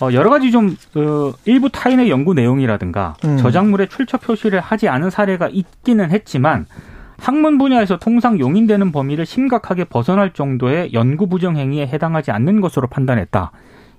어, 0.00 0.08
여러 0.12 0.30
가지 0.30 0.50
좀 0.50 0.74
어, 0.94 1.34
일부 1.44 1.68
타인의 1.70 2.08
연구 2.08 2.32
내용이라든가 2.32 3.14
음. 3.26 3.36
저작물에 3.36 3.88
출처 3.88 4.16
표시를 4.16 4.60
하지 4.60 4.88
않은 4.88 5.10
사례가 5.10 5.48
있기는 5.52 6.10
했지만 6.10 6.64
학문 7.18 7.58
분야에서 7.58 7.98
통상 7.98 8.38
용인되는 8.38 8.92
범위를 8.92 9.26
심각하게 9.26 9.84
벗어날 9.84 10.32
정도의 10.32 10.92
연구 10.92 11.28
부정 11.28 11.56
행위에 11.56 11.86
해당하지 11.86 12.30
않는 12.30 12.60
것으로 12.60 12.86
판단했다. 12.88 13.52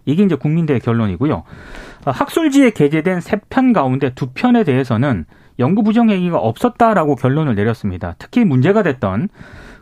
이게 0.06 0.24
이제 0.24 0.36
국민대의 0.36 0.80
결론이고요. 0.80 1.34
어, 1.36 2.12
학술지에 2.12 2.72
게재된 2.72 3.22
세 3.22 3.40
편 3.50 3.74
가운데 3.74 4.12
두 4.16 4.28
편에 4.34 4.64
대해서는 4.64 5.26
연구 5.60 5.84
부정 5.84 6.10
행위가 6.10 6.38
없었다라고 6.38 7.16
결론을 7.16 7.56
내렸습니다. 7.56 8.16
특히 8.18 8.46
문제가 8.46 8.82
됐던 8.84 9.28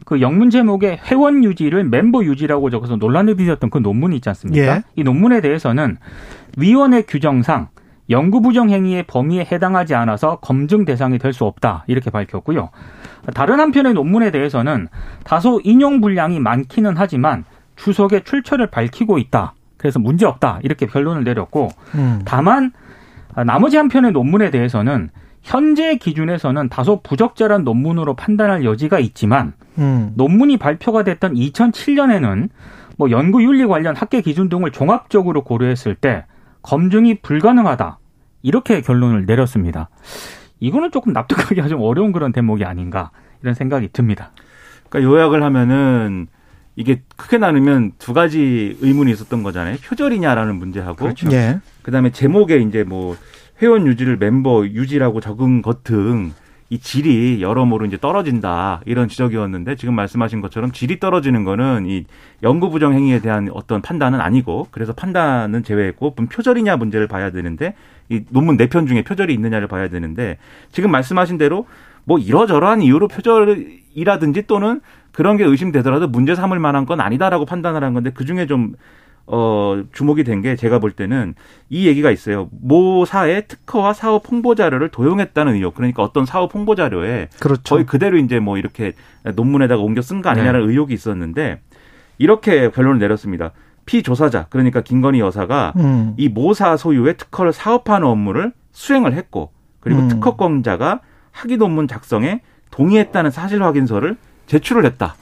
그 0.05 0.21
영문 0.21 0.49
제목에 0.49 0.99
회원 1.05 1.43
유지를 1.43 1.83
멤버 1.83 2.23
유지라고 2.23 2.69
적어서 2.69 2.95
논란을 2.95 3.35
빚었던 3.35 3.69
그 3.69 3.77
논문이 3.77 4.15
있지 4.15 4.29
않습니까? 4.29 4.77
예. 4.77 4.83
이 4.95 5.03
논문에 5.03 5.41
대해서는 5.41 5.97
위원회 6.57 7.03
규정상 7.03 7.67
연구 8.09 8.41
부정 8.41 8.69
행위의 8.69 9.03
범위에 9.03 9.47
해당하지 9.51 9.95
않아서 9.95 10.37
검증 10.37 10.85
대상이 10.85 11.17
될 11.17 11.33
수 11.33 11.45
없다 11.45 11.83
이렇게 11.87 12.09
밝혔고요. 12.09 12.69
다른 13.33 13.59
한편의 13.59 13.93
논문에 13.93 14.31
대해서는 14.31 14.87
다소 15.23 15.59
인용 15.63 16.01
분량이 16.01 16.39
많기는 16.39 16.95
하지만 16.95 17.43
주석의 17.75 18.23
출처를 18.23 18.67
밝히고 18.67 19.17
있다. 19.17 19.53
그래서 19.77 19.99
문제 19.99 20.25
없다 20.25 20.59
이렇게 20.63 20.87
결론을 20.87 21.23
내렸고 21.23 21.69
음. 21.95 22.21
다만 22.25 22.71
아, 23.35 23.43
나머지 23.43 23.77
한 23.77 23.87
편의 23.89 24.13
논문에 24.13 24.49
대해서는 24.49 25.09
현재 25.43 25.97
기준에서는 25.97 26.69
다소 26.69 27.01
부적절한 27.03 27.63
논문으로 27.63 28.15
판단할 28.15 28.65
여지가 28.65 28.99
있지만 28.99 29.53
음. 29.77 30.13
논문이 30.15 30.57
발표가 30.57 31.03
됐던 31.03 31.35
2007년에는 31.35 32.49
뭐 32.97 33.11
연구 33.11 33.43
윤리 33.43 33.65
관련 33.67 33.95
학계 33.95 34.21
기준 34.21 34.49
등을 34.49 34.71
종합적으로 34.71 35.43
고려했을 35.43 35.93
때 35.93 36.25
검증이 36.67 37.19
불가능하다. 37.21 37.97
이렇게 38.41 38.81
결론을 38.81 39.25
내렸습니다. 39.25 39.89
이거는 40.59 40.91
조금 40.91 41.13
납득하기가 41.13 41.69
좀 41.69 41.81
어려운 41.81 42.11
그런 42.11 42.33
대목이 42.33 42.65
아닌가 42.65 43.11
이런 43.41 43.53
생각이 43.53 43.89
듭니다. 43.93 44.31
그러니까 44.89 45.09
요약을 45.09 45.43
하면은 45.43 46.27
이게 46.75 47.03
크게 47.15 47.37
나누면 47.37 47.93
두 47.99 48.13
가지 48.13 48.77
의문이 48.81 49.11
있었던 49.13 49.43
거잖아요. 49.43 49.77
표절이냐라는 49.81 50.55
문제하고 50.55 50.97
그렇죠. 50.97 51.31
예. 51.31 51.61
그다음에 51.83 52.11
제목에 52.11 52.57
이제 52.57 52.83
뭐 52.83 53.15
회원 53.61 53.87
유지를 53.87 54.17
멤버 54.17 54.65
유지라고 54.65 55.21
적은 55.21 55.61
것 55.61 55.85
등 55.85 56.33
이 56.69 56.79
질이 56.79 57.41
여러모로 57.41 57.85
이제 57.85 57.97
떨어진다 57.97 58.81
이런 58.85 59.07
지적이었는데 59.07 59.75
지금 59.75 59.95
말씀하신 59.95 60.41
것처럼 60.41 60.71
질이 60.73 60.99
떨어지는 60.99 61.45
거는 61.45 61.85
이 61.87 62.05
연구 62.43 62.69
부정 62.69 62.93
행위에 62.93 63.19
대한 63.19 63.49
어떤 63.53 63.81
판단은 63.81 64.19
아니고 64.19 64.67
그래서 64.71 64.91
판단은 64.91 65.63
제외했고 65.63 66.13
문 66.17 66.27
표절이냐 66.27 66.75
문제를 66.75 67.07
봐야 67.07 67.31
되는데 67.31 67.73
이 68.09 68.23
논문 68.29 68.57
네 68.57 68.67
편 68.67 68.85
중에 68.85 69.03
표절이 69.03 69.33
있느냐를 69.33 69.67
봐야 69.67 69.87
되는데 69.87 70.37
지금 70.71 70.91
말씀하신 70.91 71.37
대로 71.37 71.65
뭐 72.03 72.19
이러저러한 72.19 72.81
이유로 72.81 73.07
표절이라든지 73.07 74.47
또는 74.47 74.81
그런 75.13 75.37
게 75.37 75.45
의심되더라도 75.45 76.07
문제 76.09 76.35
삼을 76.35 76.59
만한 76.59 76.85
건 76.85 76.99
아니다라고 76.99 77.45
판단을 77.45 77.83
한 77.83 77.93
건데 77.93 78.11
그 78.13 78.25
중에 78.25 78.45
좀 78.45 78.73
어, 79.27 79.83
주목이 79.93 80.23
된 80.23 80.41
게 80.41 80.55
제가 80.55 80.79
볼 80.79 80.91
때는 80.91 81.35
이 81.69 81.87
얘기가 81.87 82.11
있어요. 82.11 82.47
모 82.51 83.05
사의 83.05 83.47
특허와 83.47 83.93
사업 83.93 84.29
홍보 84.31 84.55
자료를 84.55 84.89
도용했다는 84.89 85.55
의혹. 85.55 85.75
그러니까 85.75 86.01
어떤 86.03 86.25
사업 86.25 86.53
홍보 86.55 86.75
자료에 86.75 87.29
그렇죠. 87.39 87.61
거의 87.75 87.85
그대로 87.85 88.17
이제 88.17 88.39
뭐 88.39 88.57
이렇게 88.57 88.93
논문에다가 89.35 89.81
옮겨 89.81 90.01
쓴 90.01 90.21
거 90.21 90.29
아니냐는 90.29 90.61
네. 90.65 90.71
의혹이 90.71 90.93
있었는데 90.93 91.59
이렇게 92.17 92.69
결론을 92.71 92.99
내렸습니다. 92.99 93.51
피조사자 93.85 94.47
그러니까 94.49 94.81
김건희 94.81 95.19
여사가 95.19 95.73
음. 95.77 96.13
이 96.17 96.29
모사 96.29 96.75
소유의 96.77 97.17
특허를 97.17 97.53
사업하는 97.53 98.07
업무를 98.07 98.51
수행을 98.71 99.13
했고 99.13 99.51
그리고 99.79 100.01
음. 100.01 100.07
특허권자가 100.09 101.01
학위 101.31 101.57
논문 101.57 101.87
작성에 101.87 102.41
동의했다는 102.71 103.31
사실 103.31 103.63
확인서를 103.63 104.17
제출을 104.47 104.85
했다. 104.85 105.15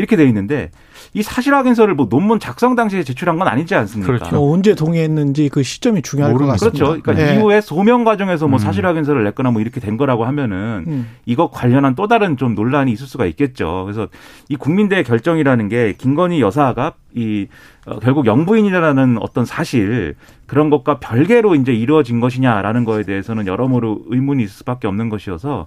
이렇게 0.00 0.16
돼 0.16 0.24
있는데 0.24 0.70
이 1.12 1.22
사실 1.22 1.54
확인서를 1.54 1.94
뭐 1.94 2.08
논문 2.08 2.40
작성 2.40 2.74
당시에 2.74 3.02
제출한 3.02 3.38
건 3.38 3.48
아니지 3.48 3.74
않습니까? 3.74 4.12
그렇죠. 4.12 4.34
뭐 4.34 4.52
언제 4.52 4.74
동의했는지 4.74 5.50
그 5.50 5.62
시점이 5.62 6.00
중요할 6.02 6.32
것 6.32 6.34
모르는 6.34 6.52
같습니다. 6.52 6.84
그렇죠. 6.84 7.02
그러니까 7.02 7.28
예. 7.28 7.36
이후에 7.36 7.60
소명 7.60 8.04
과정에서 8.04 8.48
뭐 8.48 8.58
음. 8.58 8.58
사실 8.58 8.86
확인서를 8.86 9.22
냈거나 9.24 9.50
뭐 9.50 9.60
이렇게 9.60 9.80
된 9.80 9.96
거라고 9.96 10.24
하면은 10.24 10.84
음. 10.86 11.08
이거 11.26 11.50
관련한 11.50 11.94
또 11.94 12.08
다른 12.08 12.36
좀 12.36 12.54
논란이 12.54 12.90
있을 12.92 13.06
수가 13.06 13.26
있겠죠. 13.26 13.82
그래서 13.84 14.08
이 14.48 14.56
국민대 14.56 15.02
결정이라는 15.02 15.68
게 15.68 15.94
김건희 15.98 16.40
여사가 16.40 16.94
이 17.14 17.48
어, 17.86 17.98
결국 17.98 18.26
영부인이라는 18.26 19.18
어떤 19.20 19.44
사실 19.44 20.14
그런 20.46 20.70
것과 20.70 21.00
별개로 21.00 21.54
이제 21.54 21.72
이루어진 21.72 22.20
것이냐라는 22.20 22.84
거에 22.84 23.02
대해서는 23.02 23.46
여러모로 23.46 24.02
의문이 24.06 24.42
있을 24.44 24.54
수밖에 24.54 24.86
없는 24.86 25.08
것이어서 25.08 25.66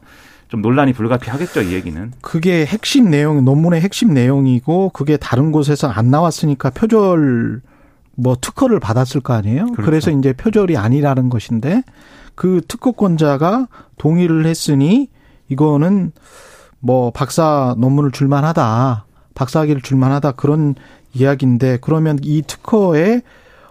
좀 0.54 0.62
논란이 0.62 0.94
불가피하겠죠, 0.94 1.64
이 1.64 1.74
얘기는. 1.74 2.12
그게 2.22 2.64
핵심 2.64 3.10
내용, 3.10 3.44
논문의 3.44 3.82
핵심 3.82 4.14
내용이고 4.14 4.90
그게 4.90 5.18
다른 5.18 5.52
곳에서 5.52 5.88
안 5.88 6.12
나왔으니까 6.12 6.70
표절 6.70 7.62
뭐 8.16 8.36
특허를 8.40 8.80
받았을 8.80 9.22
거 9.22 9.34
아니에요? 9.34 9.66
그렇죠. 9.66 9.82
그래서 9.82 10.12
이제 10.12 10.32
표절이 10.32 10.78
아니라는 10.78 11.30
것인데 11.30 11.82
그 12.36 12.62
특허권자가 12.68 13.68
동의를 13.98 14.46
했으니 14.46 15.10
이거는 15.50 16.12
뭐 16.80 17.10
박사 17.10 17.74
논문을 17.80 18.12
줄만하다. 18.12 19.08
박사학위를 19.34 19.82
줄만하다 19.82 20.34
그런 20.34 20.76
이야기인데 21.16 21.80
그러면 21.82 22.20
이 22.22 22.44
특허에 22.46 23.24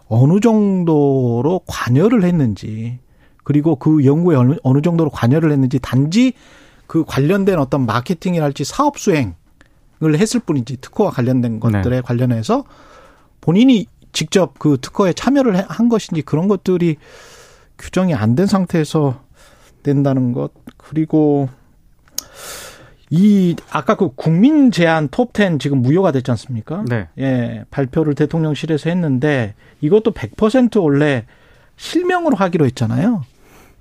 어느 0.09 0.41
정도로 0.41 1.61
관여를 1.69 2.25
했는지 2.25 2.99
그리고 3.45 3.77
그 3.77 4.05
연구에 4.05 4.35
어느, 4.35 4.57
어느 4.65 4.83
정도로 4.83 5.11
관여를 5.11 5.53
했는지 5.53 5.79
단지 5.79 6.33
그 6.87 7.05
관련된 7.05 7.59
어떤 7.59 7.87
마케팅이랄지 7.87 8.65
사업 8.65 8.99
수행을 8.99 9.35
했을 10.17 10.41
뿐이지 10.41 10.79
특허와 10.81 11.11
관련된 11.11 11.59
것들에 11.61 12.01
관련해서 12.03 12.65
본인이 13.41 13.87
직접 14.13 14.59
그 14.59 14.77
특허에 14.81 15.13
참여를 15.15 15.57
해- 15.57 15.65
한 15.69 15.89
것인지 15.89 16.23
그런 16.23 16.49
것들이 16.49 16.97
규정이 17.79 18.15
안 18.15 18.35
된 18.37 18.47
상태에서 18.47 19.21
된다는 19.83 20.33
것 20.33 20.53
그리고 20.77 21.49
이 23.11 23.57
아까 23.71 23.97
그 23.97 24.11
국민 24.15 24.71
제안 24.71 25.09
톱10 25.09 25.61
지금 25.61 25.83
무효가 25.83 26.13
됐지 26.13 26.31
않습니까? 26.31 26.85
네. 26.89 27.09
예, 27.19 27.65
발표를 27.71 28.15
대통령실에서 28.15 28.89
했는데 28.89 29.55
이것도 29.83 30.13
100% 30.13 30.83
원래 30.83 31.27
실명으로 31.77 32.37
하기로 32.37 32.65
했잖아요. 32.67 33.25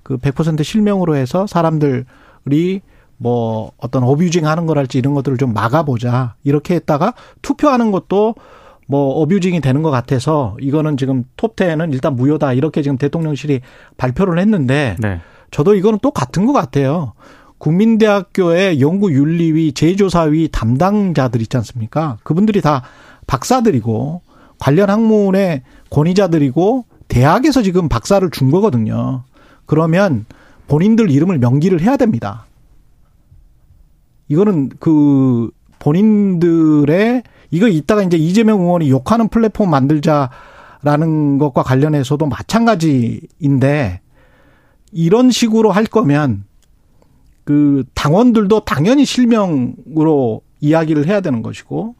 그 0.02 0.18
100% 0.18 0.62
실명으로 0.64 1.16
해서 1.16 1.46
사람들 1.46 2.04
이뭐 2.50 3.72
어떤 3.76 4.02
어뷰징 4.02 4.46
하는 4.46 4.66
거랄지 4.66 4.98
이런 4.98 5.14
것들을 5.14 5.38
좀 5.38 5.52
막아보자. 5.52 6.34
이렇게 6.44 6.74
했다가 6.74 7.14
투표하는 7.42 7.92
것도 7.92 8.34
뭐 8.86 9.20
어뷰징이 9.20 9.60
되는 9.60 9.82
것 9.82 9.90
같아서 9.90 10.56
이거는 10.60 10.96
지금 10.96 11.24
톱10은 11.36 11.92
일단 11.92 12.16
무효다. 12.16 12.52
이렇게 12.52 12.82
지금 12.82 12.98
대통령실이 12.98 13.60
발표를 13.96 14.38
했는데 14.38 14.96
네. 14.98 15.20
저도 15.50 15.74
이거는 15.74 15.98
또 16.02 16.10
같은 16.10 16.46
것 16.46 16.52
같아요. 16.52 17.12
국민대학교의 17.58 18.80
연구윤리위 18.80 19.72
제조사위 19.72 20.48
담당자들 20.50 21.40
있지 21.42 21.56
않습니까? 21.58 22.18
그분들이 22.24 22.60
다 22.60 22.82
박사들이고 23.28 24.20
관련 24.58 24.90
학문의 24.90 25.62
권위자들이고 25.90 26.84
대학에서 27.06 27.62
지금 27.62 27.88
박사를 27.88 28.28
준 28.30 28.50
거거든요. 28.50 29.22
그러면 29.66 30.26
본인들 30.68 31.10
이름을 31.10 31.38
명기를 31.38 31.80
해야 31.80 31.96
됩니다. 31.96 32.46
이거는 34.28 34.70
그 34.80 35.50
본인들의 35.78 37.22
이거 37.50 37.68
이따가 37.68 38.02
이제 38.02 38.16
이재명 38.16 38.60
의원이 38.62 38.88
욕하는 38.90 39.28
플랫폼 39.28 39.70
만들자라는 39.70 41.38
것과 41.38 41.62
관련해서도 41.62 42.26
마찬가지인데 42.26 44.00
이런 44.92 45.30
식으로 45.30 45.70
할 45.70 45.84
거면 45.84 46.44
그 47.44 47.84
당원들도 47.94 48.60
당연히 48.60 49.04
실명으로 49.04 50.42
이야기를 50.60 51.06
해야 51.08 51.20
되는 51.20 51.42
것이고 51.42 51.94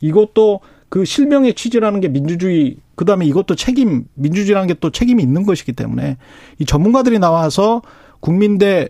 이것도 0.00 0.60
그 0.88 1.04
실명의 1.04 1.54
취지라는 1.54 2.00
게 2.00 2.08
민주주의 2.08 2.78
그다음에 2.94 3.26
이것도 3.26 3.56
책임 3.56 4.06
민주주의라는 4.14 4.68
게 4.68 4.74
또 4.80 4.90
책임이 4.90 5.22
있는 5.22 5.44
것이기 5.44 5.72
때문에 5.72 6.16
이 6.58 6.64
전문가들이 6.64 7.18
나와서 7.18 7.82
국민대 8.20 8.88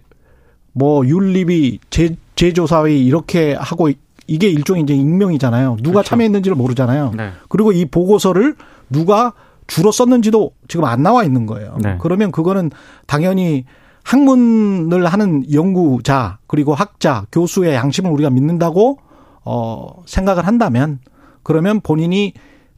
뭐 0.73 1.07
윤리위 1.07 1.79
제, 1.91 2.17
제조사위 2.35 3.05
이렇게 3.05 3.55
하고 3.55 3.91
이게 4.27 4.49
일종의 4.49 4.83
이제 4.83 4.95
익명이잖아요. 4.95 5.77
누가 5.83 6.01
그렇죠. 6.01 6.11
참여했는지를 6.11 6.57
모르잖아요. 6.57 7.13
네. 7.17 7.31
그리고 7.49 7.73
이 7.73 7.85
보고서를 7.85 8.57
누가 8.91 9.33
주로 9.67 9.91
썼는지도 9.91 10.53
지금 10.69 10.85
안 10.85 11.03
나와 11.03 11.25
있는 11.25 11.47
거예요. 11.47 11.79
네. 11.81 11.97
그러면 12.01 12.31
그거는 12.31 12.71
당연히 13.07 13.65
학문을 14.05 15.07
하는 15.07 15.53
연구자 15.53 16.39
그리고 16.47 16.75
학자 16.75 17.27
교수의 17.33 17.75
양심을 17.75 18.11
우리가 18.11 18.31
믿는다고 18.31 18.99
어 19.45 20.03
생각을 20.07 20.47
한다면 20.47 21.01
그러면 21.43 21.81
본인이 21.81 22.33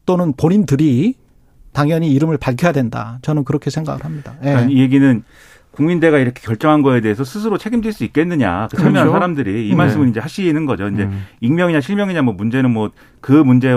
또는 0.05 0.33
본인들이 0.33 1.15
당연히 1.71 2.11
이름을 2.11 2.37
밝혀야 2.37 2.71
된다. 2.71 3.19
저는 3.21 3.43
그렇게 3.43 3.69
생각을 3.69 4.03
합니다. 4.03 4.35
예. 4.41 4.49
그러니까 4.49 4.71
이 4.71 4.79
얘기는 4.79 5.23
국민대가 5.79 6.17
이렇게 6.19 6.41
결정한 6.41 6.81
거에 6.81 7.01
대해서 7.01 7.23
스스로 7.23 7.57
책임질 7.57 7.93
수 7.93 8.03
있겠느냐. 8.03 8.67
그 8.69 8.77
참여한 8.77 8.93
그렇죠. 8.93 9.11
사람들이 9.11 9.67
이 9.67 9.69
네. 9.69 9.75
말씀을 9.75 10.09
이제 10.09 10.19
하시는 10.19 10.65
거죠. 10.65 10.87
이제 10.87 11.03
음. 11.03 11.25
익명이냐 11.41 11.81
실명이냐 11.81 12.21
뭐 12.21 12.33
문제는 12.33 12.71
뭐 12.71 12.89
그 13.21 13.31
문제 13.31 13.73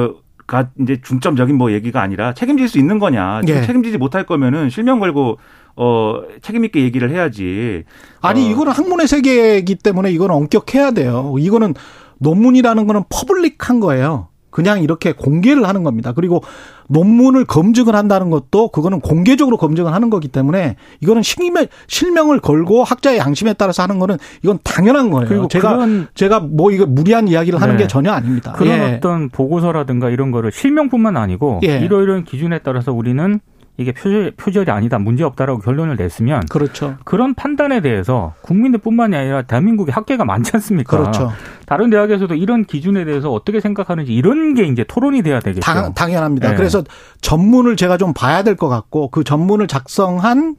가 0.47 0.71
이제 0.81 1.01
중점적인 1.01 1.57
뭐 1.57 1.73
얘기가 1.73 2.03
아니라 2.03 2.35
책임질 2.35 2.69
수 2.69 2.79
있는 2.79 2.99
거냐. 2.99 3.43
예. 3.47 3.63
책임지지 3.63 3.97
못할 3.99 4.27
거면은 4.27 4.71
실명 4.71 4.99
걸고 4.99 5.39
어 5.77 6.23
책임 6.43 6.65
있게 6.65 6.83
얘기를 6.83 7.11
해야지. 7.11 7.85
아니 8.21 8.47
어, 8.47 8.51
이거는 8.51 8.73
학문의 8.73 9.07
세계이기 9.07 9.77
때문에 9.77 10.11
이거는 10.11 10.35
엄격해야 10.35 10.91
돼요. 10.93 11.37
이거는 11.39 11.75
논문이라는 12.19 12.87
거는 12.87 13.03
퍼블릭한 13.09 13.81
거예요. 13.81 14.29
그냥 14.53 14.83
이렇게 14.83 15.13
공개를 15.13 15.67
하는 15.67 15.83
겁니다. 15.83 16.13
그리고 16.13 16.45
논문을 16.89 17.47
검증을 17.47 17.97
한다는 17.97 18.31
것도 18.31 18.69
그거는 18.69 19.01
공개적으로 19.01 19.57
검증을 19.57 19.93
하는 19.93 20.11
거기 20.11 20.29
때문에 20.29 20.77
이거는 21.01 21.23
실명, 21.23 21.67
실명을 21.89 22.39
걸고 22.39 22.85
학자의 22.85 23.19
양심에 23.19 23.55
따라서 23.55 23.83
하는 23.83 23.99
거는 23.99 24.19
이건 24.45 24.59
당연한 24.63 25.11
거예요. 25.11 25.29
그리고 25.29 25.49
제가 25.49 25.87
제가 26.15 26.41
뭐 26.41 26.71
이거 26.71 26.87
무리한 26.87 27.27
이야기를 27.27 27.61
하는 27.61 27.77
네. 27.77 27.85
게 27.85 27.89
전혀 27.89 28.13
아닙니다. 28.13 28.53
그런 28.53 28.79
예. 28.79 28.95
어떤 28.97 29.31
보고서라든가 29.31 30.11
이런 30.11 30.31
거를 30.31 30.53
실명뿐만 30.53 31.17
아니고 31.17 31.61
예. 31.65 31.79
이러이러한 31.79 32.25
기준에 32.25 32.59
따라서 32.59 32.93
우리는 32.93 33.41
이게 33.79 33.93
표절, 33.93 34.33
표절이 34.33 34.71
아니다, 34.71 34.99
문제 34.99 35.25
없다라고 35.25 35.61
결론을 35.61 35.97
냈으면 35.97 36.43
그렇죠. 36.51 36.97
그런 37.05 37.35
판단에 37.35 37.81
대해서 37.81 38.35
국민들뿐만이 38.43 39.17
아니라 39.17 39.43
대한민국에 39.43 39.93
학계가 39.93 40.25
많지 40.27 40.53
않습니까? 40.55 40.99
그렇죠. 40.99 41.33
다른 41.65 41.89
대학에서도 41.89 42.35
이런 42.35 42.65
기준에 42.65 43.05
대해서 43.07 43.33
어떻게 43.33 43.61
생각하는지 43.61 44.13
이런 44.13 44.53
게 44.55 44.65
이제 44.65 44.85
토론이 44.87 45.23
돼야 45.23 45.41
되겠죠. 45.41 45.63
당, 45.63 45.95
당연합니다. 45.95 46.51
네. 46.51 46.55
그래서 46.57 46.85
전문을 47.23 47.77
제가 47.77 47.97
좀 47.97 48.13
봐야 48.13 48.43
될 48.43 48.57
것 48.57 48.69
같고 48.69 49.09
그 49.09 49.25
전문을 49.25 49.67
작성한 49.69 50.57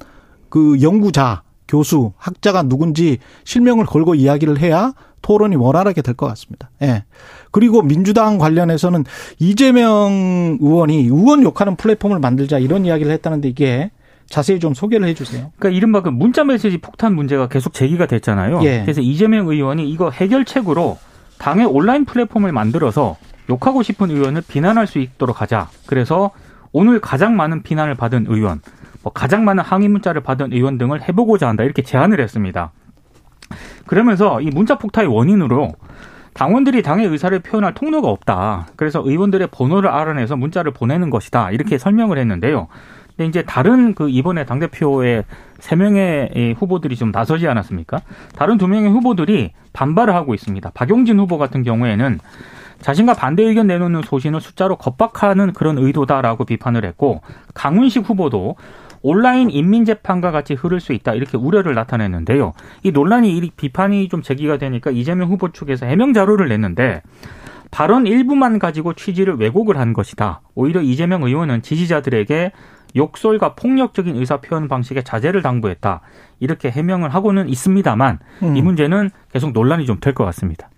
그 0.49 0.81
연구자, 0.81 1.43
교수, 1.67 2.13
학자가 2.17 2.63
누군지 2.63 3.19
실명을 3.43 3.85
걸고 3.85 4.15
이야기를 4.15 4.57
해야 4.59 4.93
토론이 5.23 5.55
원활하게 5.55 6.03
될 6.03 6.13
것 6.13 6.27
같습니다. 6.27 6.69
예. 6.83 7.05
그리고 7.49 7.81
민주당 7.81 8.37
관련해서는 8.37 9.03
이재명 9.39 10.59
의원이 10.61 10.97
의원 11.05 11.41
욕하는 11.41 11.75
플랫폼을 11.75 12.19
만들자 12.19 12.59
이런 12.59 12.85
이야기를 12.85 13.11
했다는데 13.13 13.47
이게 13.49 13.89
자세히 14.27 14.59
좀 14.59 14.73
소개를 14.75 15.07
해 15.07 15.13
주세요. 15.15 15.51
그러니까 15.57 15.75
이른바 15.77 16.01
그 16.01 16.09
문자 16.09 16.43
메시지 16.43 16.77
폭탄 16.77 17.15
문제가 17.15 17.47
계속 17.47 17.73
제기가 17.73 18.05
됐잖아요. 18.05 18.61
예. 18.63 18.81
그래서 18.81 19.01
이재명 19.01 19.47
의원이 19.47 19.89
이거 19.89 20.11
해결책으로 20.11 20.97
당의 21.39 21.65
온라인 21.65 22.05
플랫폼을 22.05 22.51
만들어서 22.51 23.17
욕하고 23.49 23.81
싶은 23.83 24.11
의원을 24.11 24.43
비난할 24.47 24.87
수 24.87 24.99
있도록 24.99 25.41
하자. 25.41 25.69
그래서 25.87 26.31
오늘 26.71 26.99
가장 26.99 27.35
많은 27.35 27.63
비난을 27.63 27.95
받은 27.95 28.25
의원, 28.29 28.61
뭐 29.03 29.11
가장 29.11 29.43
많은 29.45 29.63
항의 29.63 29.89
문자를 29.89 30.21
받은 30.21 30.53
의원 30.53 30.77
등을 30.77 31.07
해보고자 31.07 31.47
한다. 31.47 31.63
이렇게 31.63 31.81
제안을 31.81 32.19
했습니다. 32.21 32.71
그러면서 33.85 34.41
이 34.41 34.49
문자 34.49 34.77
폭탄의 34.77 35.13
원인으로 35.13 35.73
당원들이 36.33 36.81
당의 36.81 37.07
의사를 37.07 37.37
표현할 37.39 37.73
통로가 37.73 38.09
없다. 38.09 38.67
그래서 38.75 39.01
의원들의 39.05 39.49
번호를 39.51 39.89
알아내서 39.89 40.35
문자를 40.35 40.71
보내는 40.71 41.09
것이다. 41.09 41.51
이렇게 41.51 41.77
설명을 41.77 42.17
했는데요. 42.17 42.67
근데 43.15 43.27
이제 43.27 43.43
다른 43.43 43.93
그 43.93 44.09
이번에 44.09 44.43
당대표의 44.45 45.23
세 45.59 45.75
명의 45.75 46.31
이 46.35 46.55
후보들이 46.57 46.95
좀 46.95 47.11
나서지 47.11 47.47
않았습니까? 47.47 47.99
다른 48.35 48.57
두 48.57 48.67
명의 48.67 48.89
후보들이 48.89 49.51
반발을 49.73 50.15
하고 50.15 50.33
있습니다. 50.33 50.71
박용진 50.73 51.19
후보 51.19 51.37
같은 51.37 51.61
경우에는 51.61 52.19
자신과 52.79 53.13
반대 53.13 53.43
의견 53.43 53.67
내놓는 53.67 54.01
소신을 54.01 54.41
숫자로 54.41 54.77
겁박하는 54.77 55.53
그런 55.53 55.77
의도다라고 55.77 56.43
비판을 56.45 56.83
했고 56.85 57.21
강훈식 57.53 58.09
후보도 58.09 58.55
온라인 59.03 59.49
인민재판과 59.51 60.31
같이 60.31 60.55
흐를 60.55 60.79
수 60.79 60.93
있다 60.93 61.13
이렇게 61.13 61.37
우려를 61.37 61.75
나타냈는데요. 61.75 62.53
이 62.83 62.91
논란이 62.91 63.37
이 63.37 63.51
비판이 63.55 64.09
좀 64.09 64.21
제기가 64.23 64.57
되니까 64.57 64.89
이재명 64.91 65.29
후보 65.29 65.51
측에서 65.51 65.85
해명 65.85 66.13
자료를 66.13 66.47
냈는데 66.49 67.03
발언 67.69 68.07
일부만 68.07 68.59
가지고 68.59 68.93
취지를 68.93 69.35
왜곡을 69.35 69.77
한 69.77 69.93
것이다. 69.93 70.41
오히려 70.55 70.81
이재명 70.81 71.23
의원은 71.23 71.61
지지자들에게 71.63 72.51
욕설과 72.95 73.55
폭력적인 73.55 74.15
의사 74.15 74.37
표현 74.37 74.67
방식에 74.67 75.01
자제를 75.01 75.41
당부했다. 75.41 76.01
이렇게 76.39 76.69
해명을 76.69 77.09
하고는 77.09 77.49
있습니다만 77.49 78.19
음. 78.43 78.55
이 78.55 78.61
문제는 78.61 79.09
계속 79.31 79.51
논란이 79.53 79.85
좀 79.85 79.99
될 79.99 80.13
것 80.13 80.23
같습니다. 80.25 80.69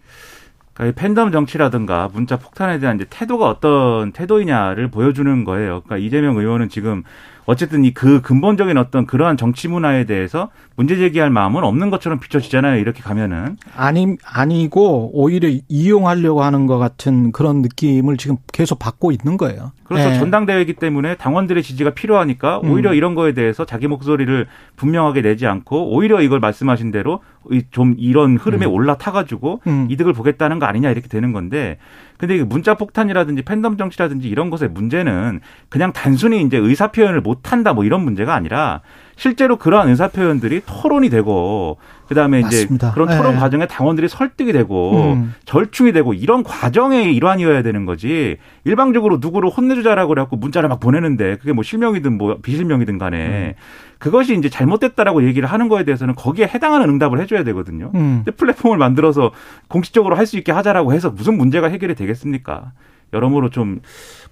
그러니까 0.73 0.99
팬덤 1.01 1.31
정치라든가 1.31 2.09
문자 2.13 2.37
폭탄에 2.37 2.79
대한 2.79 2.95
이제 2.95 3.05
태도가 3.09 3.47
어떤 3.49 4.11
태도이냐를 4.13 4.89
보여주는 4.89 5.43
거예요. 5.43 5.81
그러니까 5.81 5.97
이재명 5.97 6.37
의원은 6.37 6.69
지금 6.69 7.03
어쨌든 7.45 7.83
이 7.83 7.91
그 7.95 8.21
근본적인 8.21 8.77
어떤 8.77 9.05
그러한 9.05 9.37
정치 9.37 9.67
문화에 9.67 10.05
대해서 10.05 10.49
문제 10.75 10.97
제기할 10.97 11.29
마음은 11.29 11.63
없는 11.63 11.89
것처럼 11.89 12.19
비춰지잖아요. 12.19 12.79
이렇게 12.79 13.01
가면은 13.01 13.57
아니 13.75 14.17
아니고 14.25 15.11
오히려 15.13 15.49
이용하려고 15.69 16.43
하는 16.43 16.67
것 16.67 16.77
같은 16.77 17.31
그런 17.31 17.61
느낌을 17.61 18.17
지금 18.17 18.35
계속 18.51 18.79
받고 18.79 19.11
있는 19.11 19.37
거예요. 19.37 19.71
그래서 19.85 20.11
예. 20.11 20.19
전당대회이기 20.19 20.73
때문에 20.73 21.15
당원들의 21.15 21.63
지지가 21.63 21.91
필요하니까 21.91 22.61
음. 22.63 22.71
오히려 22.71 22.93
이런 22.93 23.15
거에 23.15 23.33
대해서 23.33 23.65
자기 23.65 23.87
목소리를 23.87 24.47
분명하게 24.75 25.21
내지 25.21 25.47
않고 25.47 25.95
오히려 25.95 26.21
이걸 26.21 26.39
말씀하신 26.39 26.91
대로 26.91 27.21
이좀 27.51 27.95
이런 27.97 28.37
흐름에 28.37 28.65
올라타가지고 28.65 29.61
음. 29.67 29.87
이득을 29.89 30.13
보겠다는 30.13 30.59
거 30.59 30.65
아니냐 30.65 30.89
이렇게 30.89 31.07
되는 31.07 31.31
건데 31.31 31.77
근데 32.17 32.41
문자 32.43 32.75
폭탄이라든지 32.75 33.41
팬덤 33.43 33.77
정치라든지 33.77 34.27
이런 34.27 34.49
것의 34.49 34.69
문제는 34.69 35.41
그냥 35.69 35.91
단순히 35.93 36.41
이제 36.41 36.57
의사 36.57 36.91
표현을 36.91 37.21
못 37.21 37.51
한다 37.51 37.73
뭐 37.73 37.83
이런 37.83 38.01
문제가 38.03 38.33
아니라 38.33 38.81
실제로 39.15 39.57
그러한 39.57 39.89
의사 39.89 40.07
표현들이 40.07 40.61
토론이 40.65 41.09
되고 41.09 41.77
그다음에 42.07 42.39
이제 42.39 42.63
맞습니다. 42.63 42.91
그런 42.93 43.07
토론 43.09 43.33
네. 43.33 43.39
과정에 43.39 43.67
당원들이 43.67 44.07
설득이 44.07 44.51
되고 44.53 45.13
음. 45.13 45.33
절충이 45.45 45.91
되고 45.91 46.13
이런 46.13 46.43
과정의 46.43 47.15
일환이어야 47.15 47.61
되는 47.61 47.85
거지 47.85 48.37
일방적으로 48.63 49.17
누구를 49.17 49.49
혼내주자라고 49.49 50.09
그래갖고 50.09 50.35
문자를 50.37 50.69
막 50.69 50.79
보내는데 50.79 51.37
그게 51.37 51.53
뭐 51.53 51.63
실명이든 51.63 52.17
뭐 52.17 52.37
비실명이든 52.41 52.97
간에 52.97 53.55
그것이 53.97 54.35
이제 54.37 54.49
잘못됐다라고 54.49 55.25
얘기를 55.25 55.49
하는 55.49 55.67
거에 55.69 55.83
대해서는 55.83 56.15
거기에 56.15 56.45
해당하는 56.45 56.89
응답을 56.89 57.19
해줘야 57.19 57.43
되거든요. 57.45 57.91
음. 57.95 58.21
근데 58.25 58.31
플랫폼을 58.31 58.77
만들어서 58.77 59.31
공식적으로 59.67 60.15
할 60.15 60.25
수 60.25 60.37
있게 60.37 60.51
하자라고 60.51 60.91
해서 60.93 61.11
무슨 61.11 61.37
문제가 61.37 61.67
해결이 61.69 61.93
되겠습니까? 61.95 62.71
여러모로 63.13 63.49
좀 63.51 63.79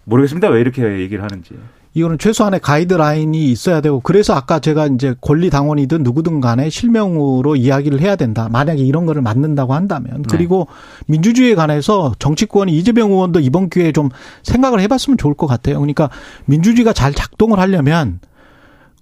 모르겠습니다. 0.05 0.49
왜 0.49 0.59
이렇게 0.59 0.81
얘기를 0.99 1.23
하는지. 1.23 1.53
이거는 1.95 2.17
최소한의 2.17 2.59
가이드라인이 2.59 3.51
있어야 3.51 3.79
되고 3.79 3.99
그래서 3.99 4.33
아까 4.33 4.59
제가 4.59 4.87
이제 4.87 5.13
권리 5.21 5.49
당원이든 5.49 6.01
누구든 6.03 6.41
간에 6.41 6.69
실명으로 6.69 7.55
이야기를 7.55 8.01
해야 8.01 8.15
된다. 8.15 8.49
만약에 8.51 8.81
이런 8.81 9.05
거를 9.05 9.21
만든다고 9.21 9.73
한다면 9.73 10.23
그리고 10.23 10.67
민주주의에 11.05 11.53
관해서 11.53 12.13
정치권이 12.17 12.75
이재명 12.75 13.11
의원도 13.11 13.41
이번 13.41 13.69
기회에 13.69 13.91
좀 13.91 14.09
생각을 14.41 14.79
해봤으면 14.81 15.17
좋을 15.17 15.35
것 15.35 15.45
같아요. 15.45 15.79
그러니까 15.79 16.09
민주주의가 16.45 16.93
잘 16.93 17.13
작동을 17.13 17.59
하려면 17.59 18.19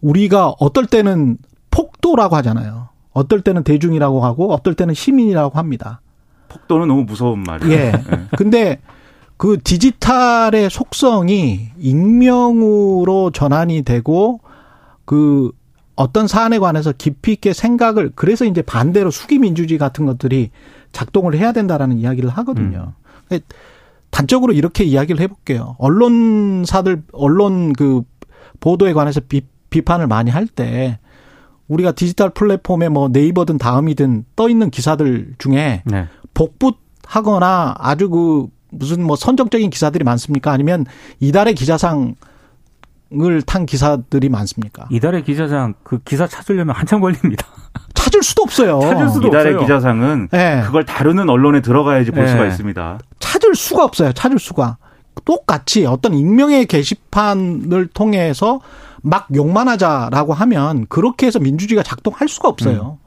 우리가 0.01 0.53
어떨 0.59 0.85
때는 0.85 1.37
폭도라고 1.69 2.35
하잖아요. 2.37 2.89
어떨 3.13 3.41
때는 3.41 3.63
대중이라고 3.63 4.23
하고 4.23 4.51
어떨 4.53 4.73
때는 4.73 4.93
시민이라고 4.93 5.57
합니다. 5.57 6.01
폭도는 6.49 6.89
너무 6.89 7.03
무서운 7.03 7.43
말이에요. 7.43 7.73
예. 7.73 7.93
근데 8.37 8.79
그 9.41 9.57
디지털의 9.63 10.69
속성이 10.69 11.71
익명으로 11.79 13.31
전환이 13.31 13.81
되고 13.81 14.39
그 15.03 15.51
어떤 15.95 16.27
사안에 16.27 16.59
관해서 16.59 16.93
깊이 16.95 17.31
있게 17.31 17.51
생각을 17.51 18.11
그래서 18.13 18.45
이제 18.45 18.61
반대로 18.61 19.09
수기 19.09 19.39
민주주의 19.39 19.79
같은 19.79 20.05
것들이 20.05 20.51
작동을 20.91 21.33
해야 21.33 21.53
된다라는 21.53 21.97
이야기를 21.97 22.29
하거든요. 22.29 22.93
근데 23.27 23.43
단적으로 24.11 24.53
이렇게 24.53 24.83
이야기를 24.83 25.19
해볼게요. 25.19 25.75
언론사들 25.79 27.01
언론 27.11 27.73
그 27.73 28.03
보도에 28.59 28.93
관해서 28.93 29.21
비, 29.27 29.41
비판을 29.71 30.05
많이 30.05 30.29
할 30.29 30.45
때 30.45 30.99
우리가 31.67 31.93
디지털 31.93 32.29
플랫폼에 32.29 32.89
뭐 32.89 33.07
네이버든 33.07 33.57
다음이든 33.57 34.25
떠 34.35 34.49
있는 34.49 34.69
기사들 34.69 35.33
중에 35.39 35.81
네. 35.87 36.07
복붙하거나 36.35 37.73
아주 37.79 38.07
그 38.07 38.47
무슨 38.71 39.03
뭐 39.03 39.15
선정적인 39.15 39.69
기사들이 39.69 40.03
많습니까? 40.03 40.51
아니면 40.51 40.85
이달의 41.19 41.55
기자상 41.55 42.15
을 43.21 43.41
탄 43.45 43.65
기사들이 43.65 44.29
많습니까? 44.29 44.87
이달의 44.89 45.23
기자상 45.25 45.73
그 45.83 45.99
기사 45.99 46.27
찾으려면 46.27 46.73
한참 46.75 47.01
걸립니다. 47.01 47.45
찾을 47.93 48.23
수도 48.23 48.43
없어요. 48.43 48.79
찾을 48.79 49.09
수도 49.09 49.27
이달의 49.27 49.53
없어요. 49.55 49.59
기자상은 49.59 50.29
예. 50.33 50.61
그걸 50.65 50.85
다루는 50.85 51.29
언론에 51.29 51.61
들어가야지 51.61 52.11
볼 52.11 52.23
예. 52.23 52.27
수가 52.29 52.45
있습니다. 52.47 52.99
찾을 53.19 53.55
수가 53.55 53.83
없어요. 53.83 54.13
찾을 54.13 54.39
수가. 54.39 54.77
똑같이 55.25 55.85
어떤 55.85 56.13
익명의 56.13 56.65
게시판을 56.67 57.87
통해서 57.87 58.61
막 59.03 59.27
욕만 59.35 59.67
하자라고 59.67 60.33
하면 60.33 60.85
그렇게 60.87 61.27
해서 61.27 61.37
민주주의가 61.39 61.83
작동할 61.83 62.29
수가 62.29 62.47
없어요. 62.47 62.97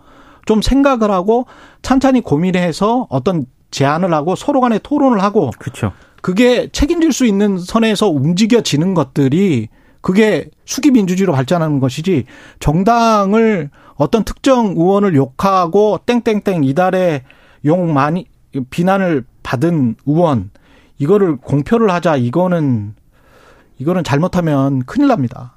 좀 0.44 0.61
생각을 0.61 1.11
하고 1.11 1.46
찬찬히 1.81 2.20
고민해서 2.20 3.07
어떤 3.09 3.46
제안을 3.74 4.14
하고 4.14 4.37
서로 4.37 4.60
간에 4.60 4.78
토론을 4.80 5.20
하고 5.20 5.50
그렇죠. 5.58 5.92
그게 6.22 6.68
책임질 6.68 7.12
수 7.12 7.26
있는 7.26 7.58
선에서 7.58 8.08
움직여지는 8.08 8.94
것들이 8.94 9.68
그게 10.00 10.48
수기 10.64 10.92
민주주의로 10.92 11.32
발전하는 11.32 11.80
것이지 11.80 12.24
정당을 12.60 13.70
어떤 13.96 14.24
특정 14.24 14.68
의원을 14.68 15.16
욕하고 15.16 15.98
땡땡땡 16.06 16.62
이달에 16.62 17.24
욕 17.64 17.80
많이 17.80 18.26
비난을 18.70 19.24
받은 19.42 19.96
의원 20.06 20.50
이거를 20.98 21.37
공표를 21.37 21.90
하자 21.90 22.16
이거는 22.16 22.94
이거는 23.78 24.04
잘못하면 24.04 24.84
큰일 24.84 25.08
납니다. 25.08 25.54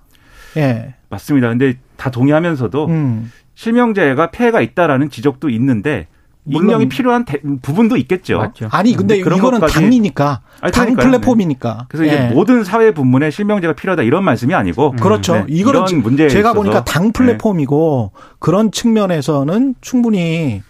예. 0.58 0.96
맞습니다. 1.10 1.50
근데 1.50 1.78
다 1.98 2.10
동의하면서도 2.10 2.86
음. 2.88 3.32
실명제가 3.54 4.32
폐해가 4.32 4.62
있다라는 4.62 5.12
지적도 5.12 5.50
있는데 5.50 6.08
익명이 6.50 6.90
필요한 6.90 7.26
대- 7.26 7.42
부분도 7.62 7.98
있겠죠. 7.98 8.38
맞죠. 8.38 8.68
아니 8.72 8.94
근데 8.96 9.20
그런 9.22 9.38
이거는 9.40 9.60
것까지- 9.60 9.74
당이니까 9.74 10.42
아니, 10.62 10.72
당 10.72 10.86
그러니까요. 10.86 11.06
플랫폼이니까. 11.12 11.86
그래서 11.90 12.06
이제 12.06 12.30
예. 12.30 12.34
모든 12.34 12.64
사회 12.64 12.92
분문에 12.92 13.32
실명제가 13.32 13.74
필요하다 13.74 14.04
이런 14.04 14.24
말씀이 14.24 14.54
아니고 14.54 14.92
그렇죠. 14.94 15.34
네, 15.36 15.46
이거는 15.50 15.82
이런 15.88 16.02
문제에 16.02 16.30
제가 16.30 16.50
있어서 16.50 16.54
보니까 16.62 16.84
당 16.84 17.06
네. 17.08 17.12
플랫폼이고 17.12 18.12
그런 18.40 18.72
측면에서는 18.72 19.76
충분히 19.82 20.62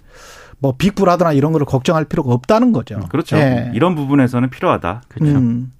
뭐 0.59 0.73
Big 0.77 0.91
Brother나 0.91 1.33
이런 1.33 1.51
거를 1.51 1.65
걱정할 1.65 2.05
필요가 2.05 2.33
없다는 2.33 2.71
거죠. 2.71 2.99
그렇죠. 3.09 3.37
예. 3.37 3.71
이런 3.75 3.93
부분에서는 3.95 4.49
필요하다. 4.49 5.03
그렇죠. 5.07 5.35
음. 5.37 5.71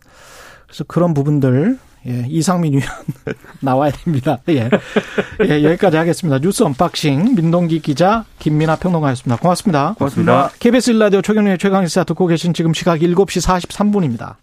그래서 0.67 0.83
그런 0.83 1.13
부분들 1.13 1.79
예, 2.08 2.26
이상민 2.30 2.74
의원 2.76 2.89
나와야 3.60 3.91
됩니다. 3.91 4.39
예. 4.50 4.70
예, 5.46 5.63
여기까지 5.63 5.98
하겠습니다. 5.98 6.39
뉴스 6.39 6.63
언박싱 6.63 7.36
민동기 7.36 7.82
기자 7.82 8.24
김민아 8.39 8.78
평론가였습니다. 8.78 9.41
고맙습니다. 9.41 9.96
고맙습니다. 9.98 10.52
KBS 10.60 10.91
일라디오 10.91 11.22
최경영의 11.21 11.58
최강시사 11.58 12.06
듣고 12.06 12.28
계신 12.28 12.54
지금 12.54 12.74
시각 12.74 13.00
7시 13.00 13.46
43분입니다. 13.46 14.36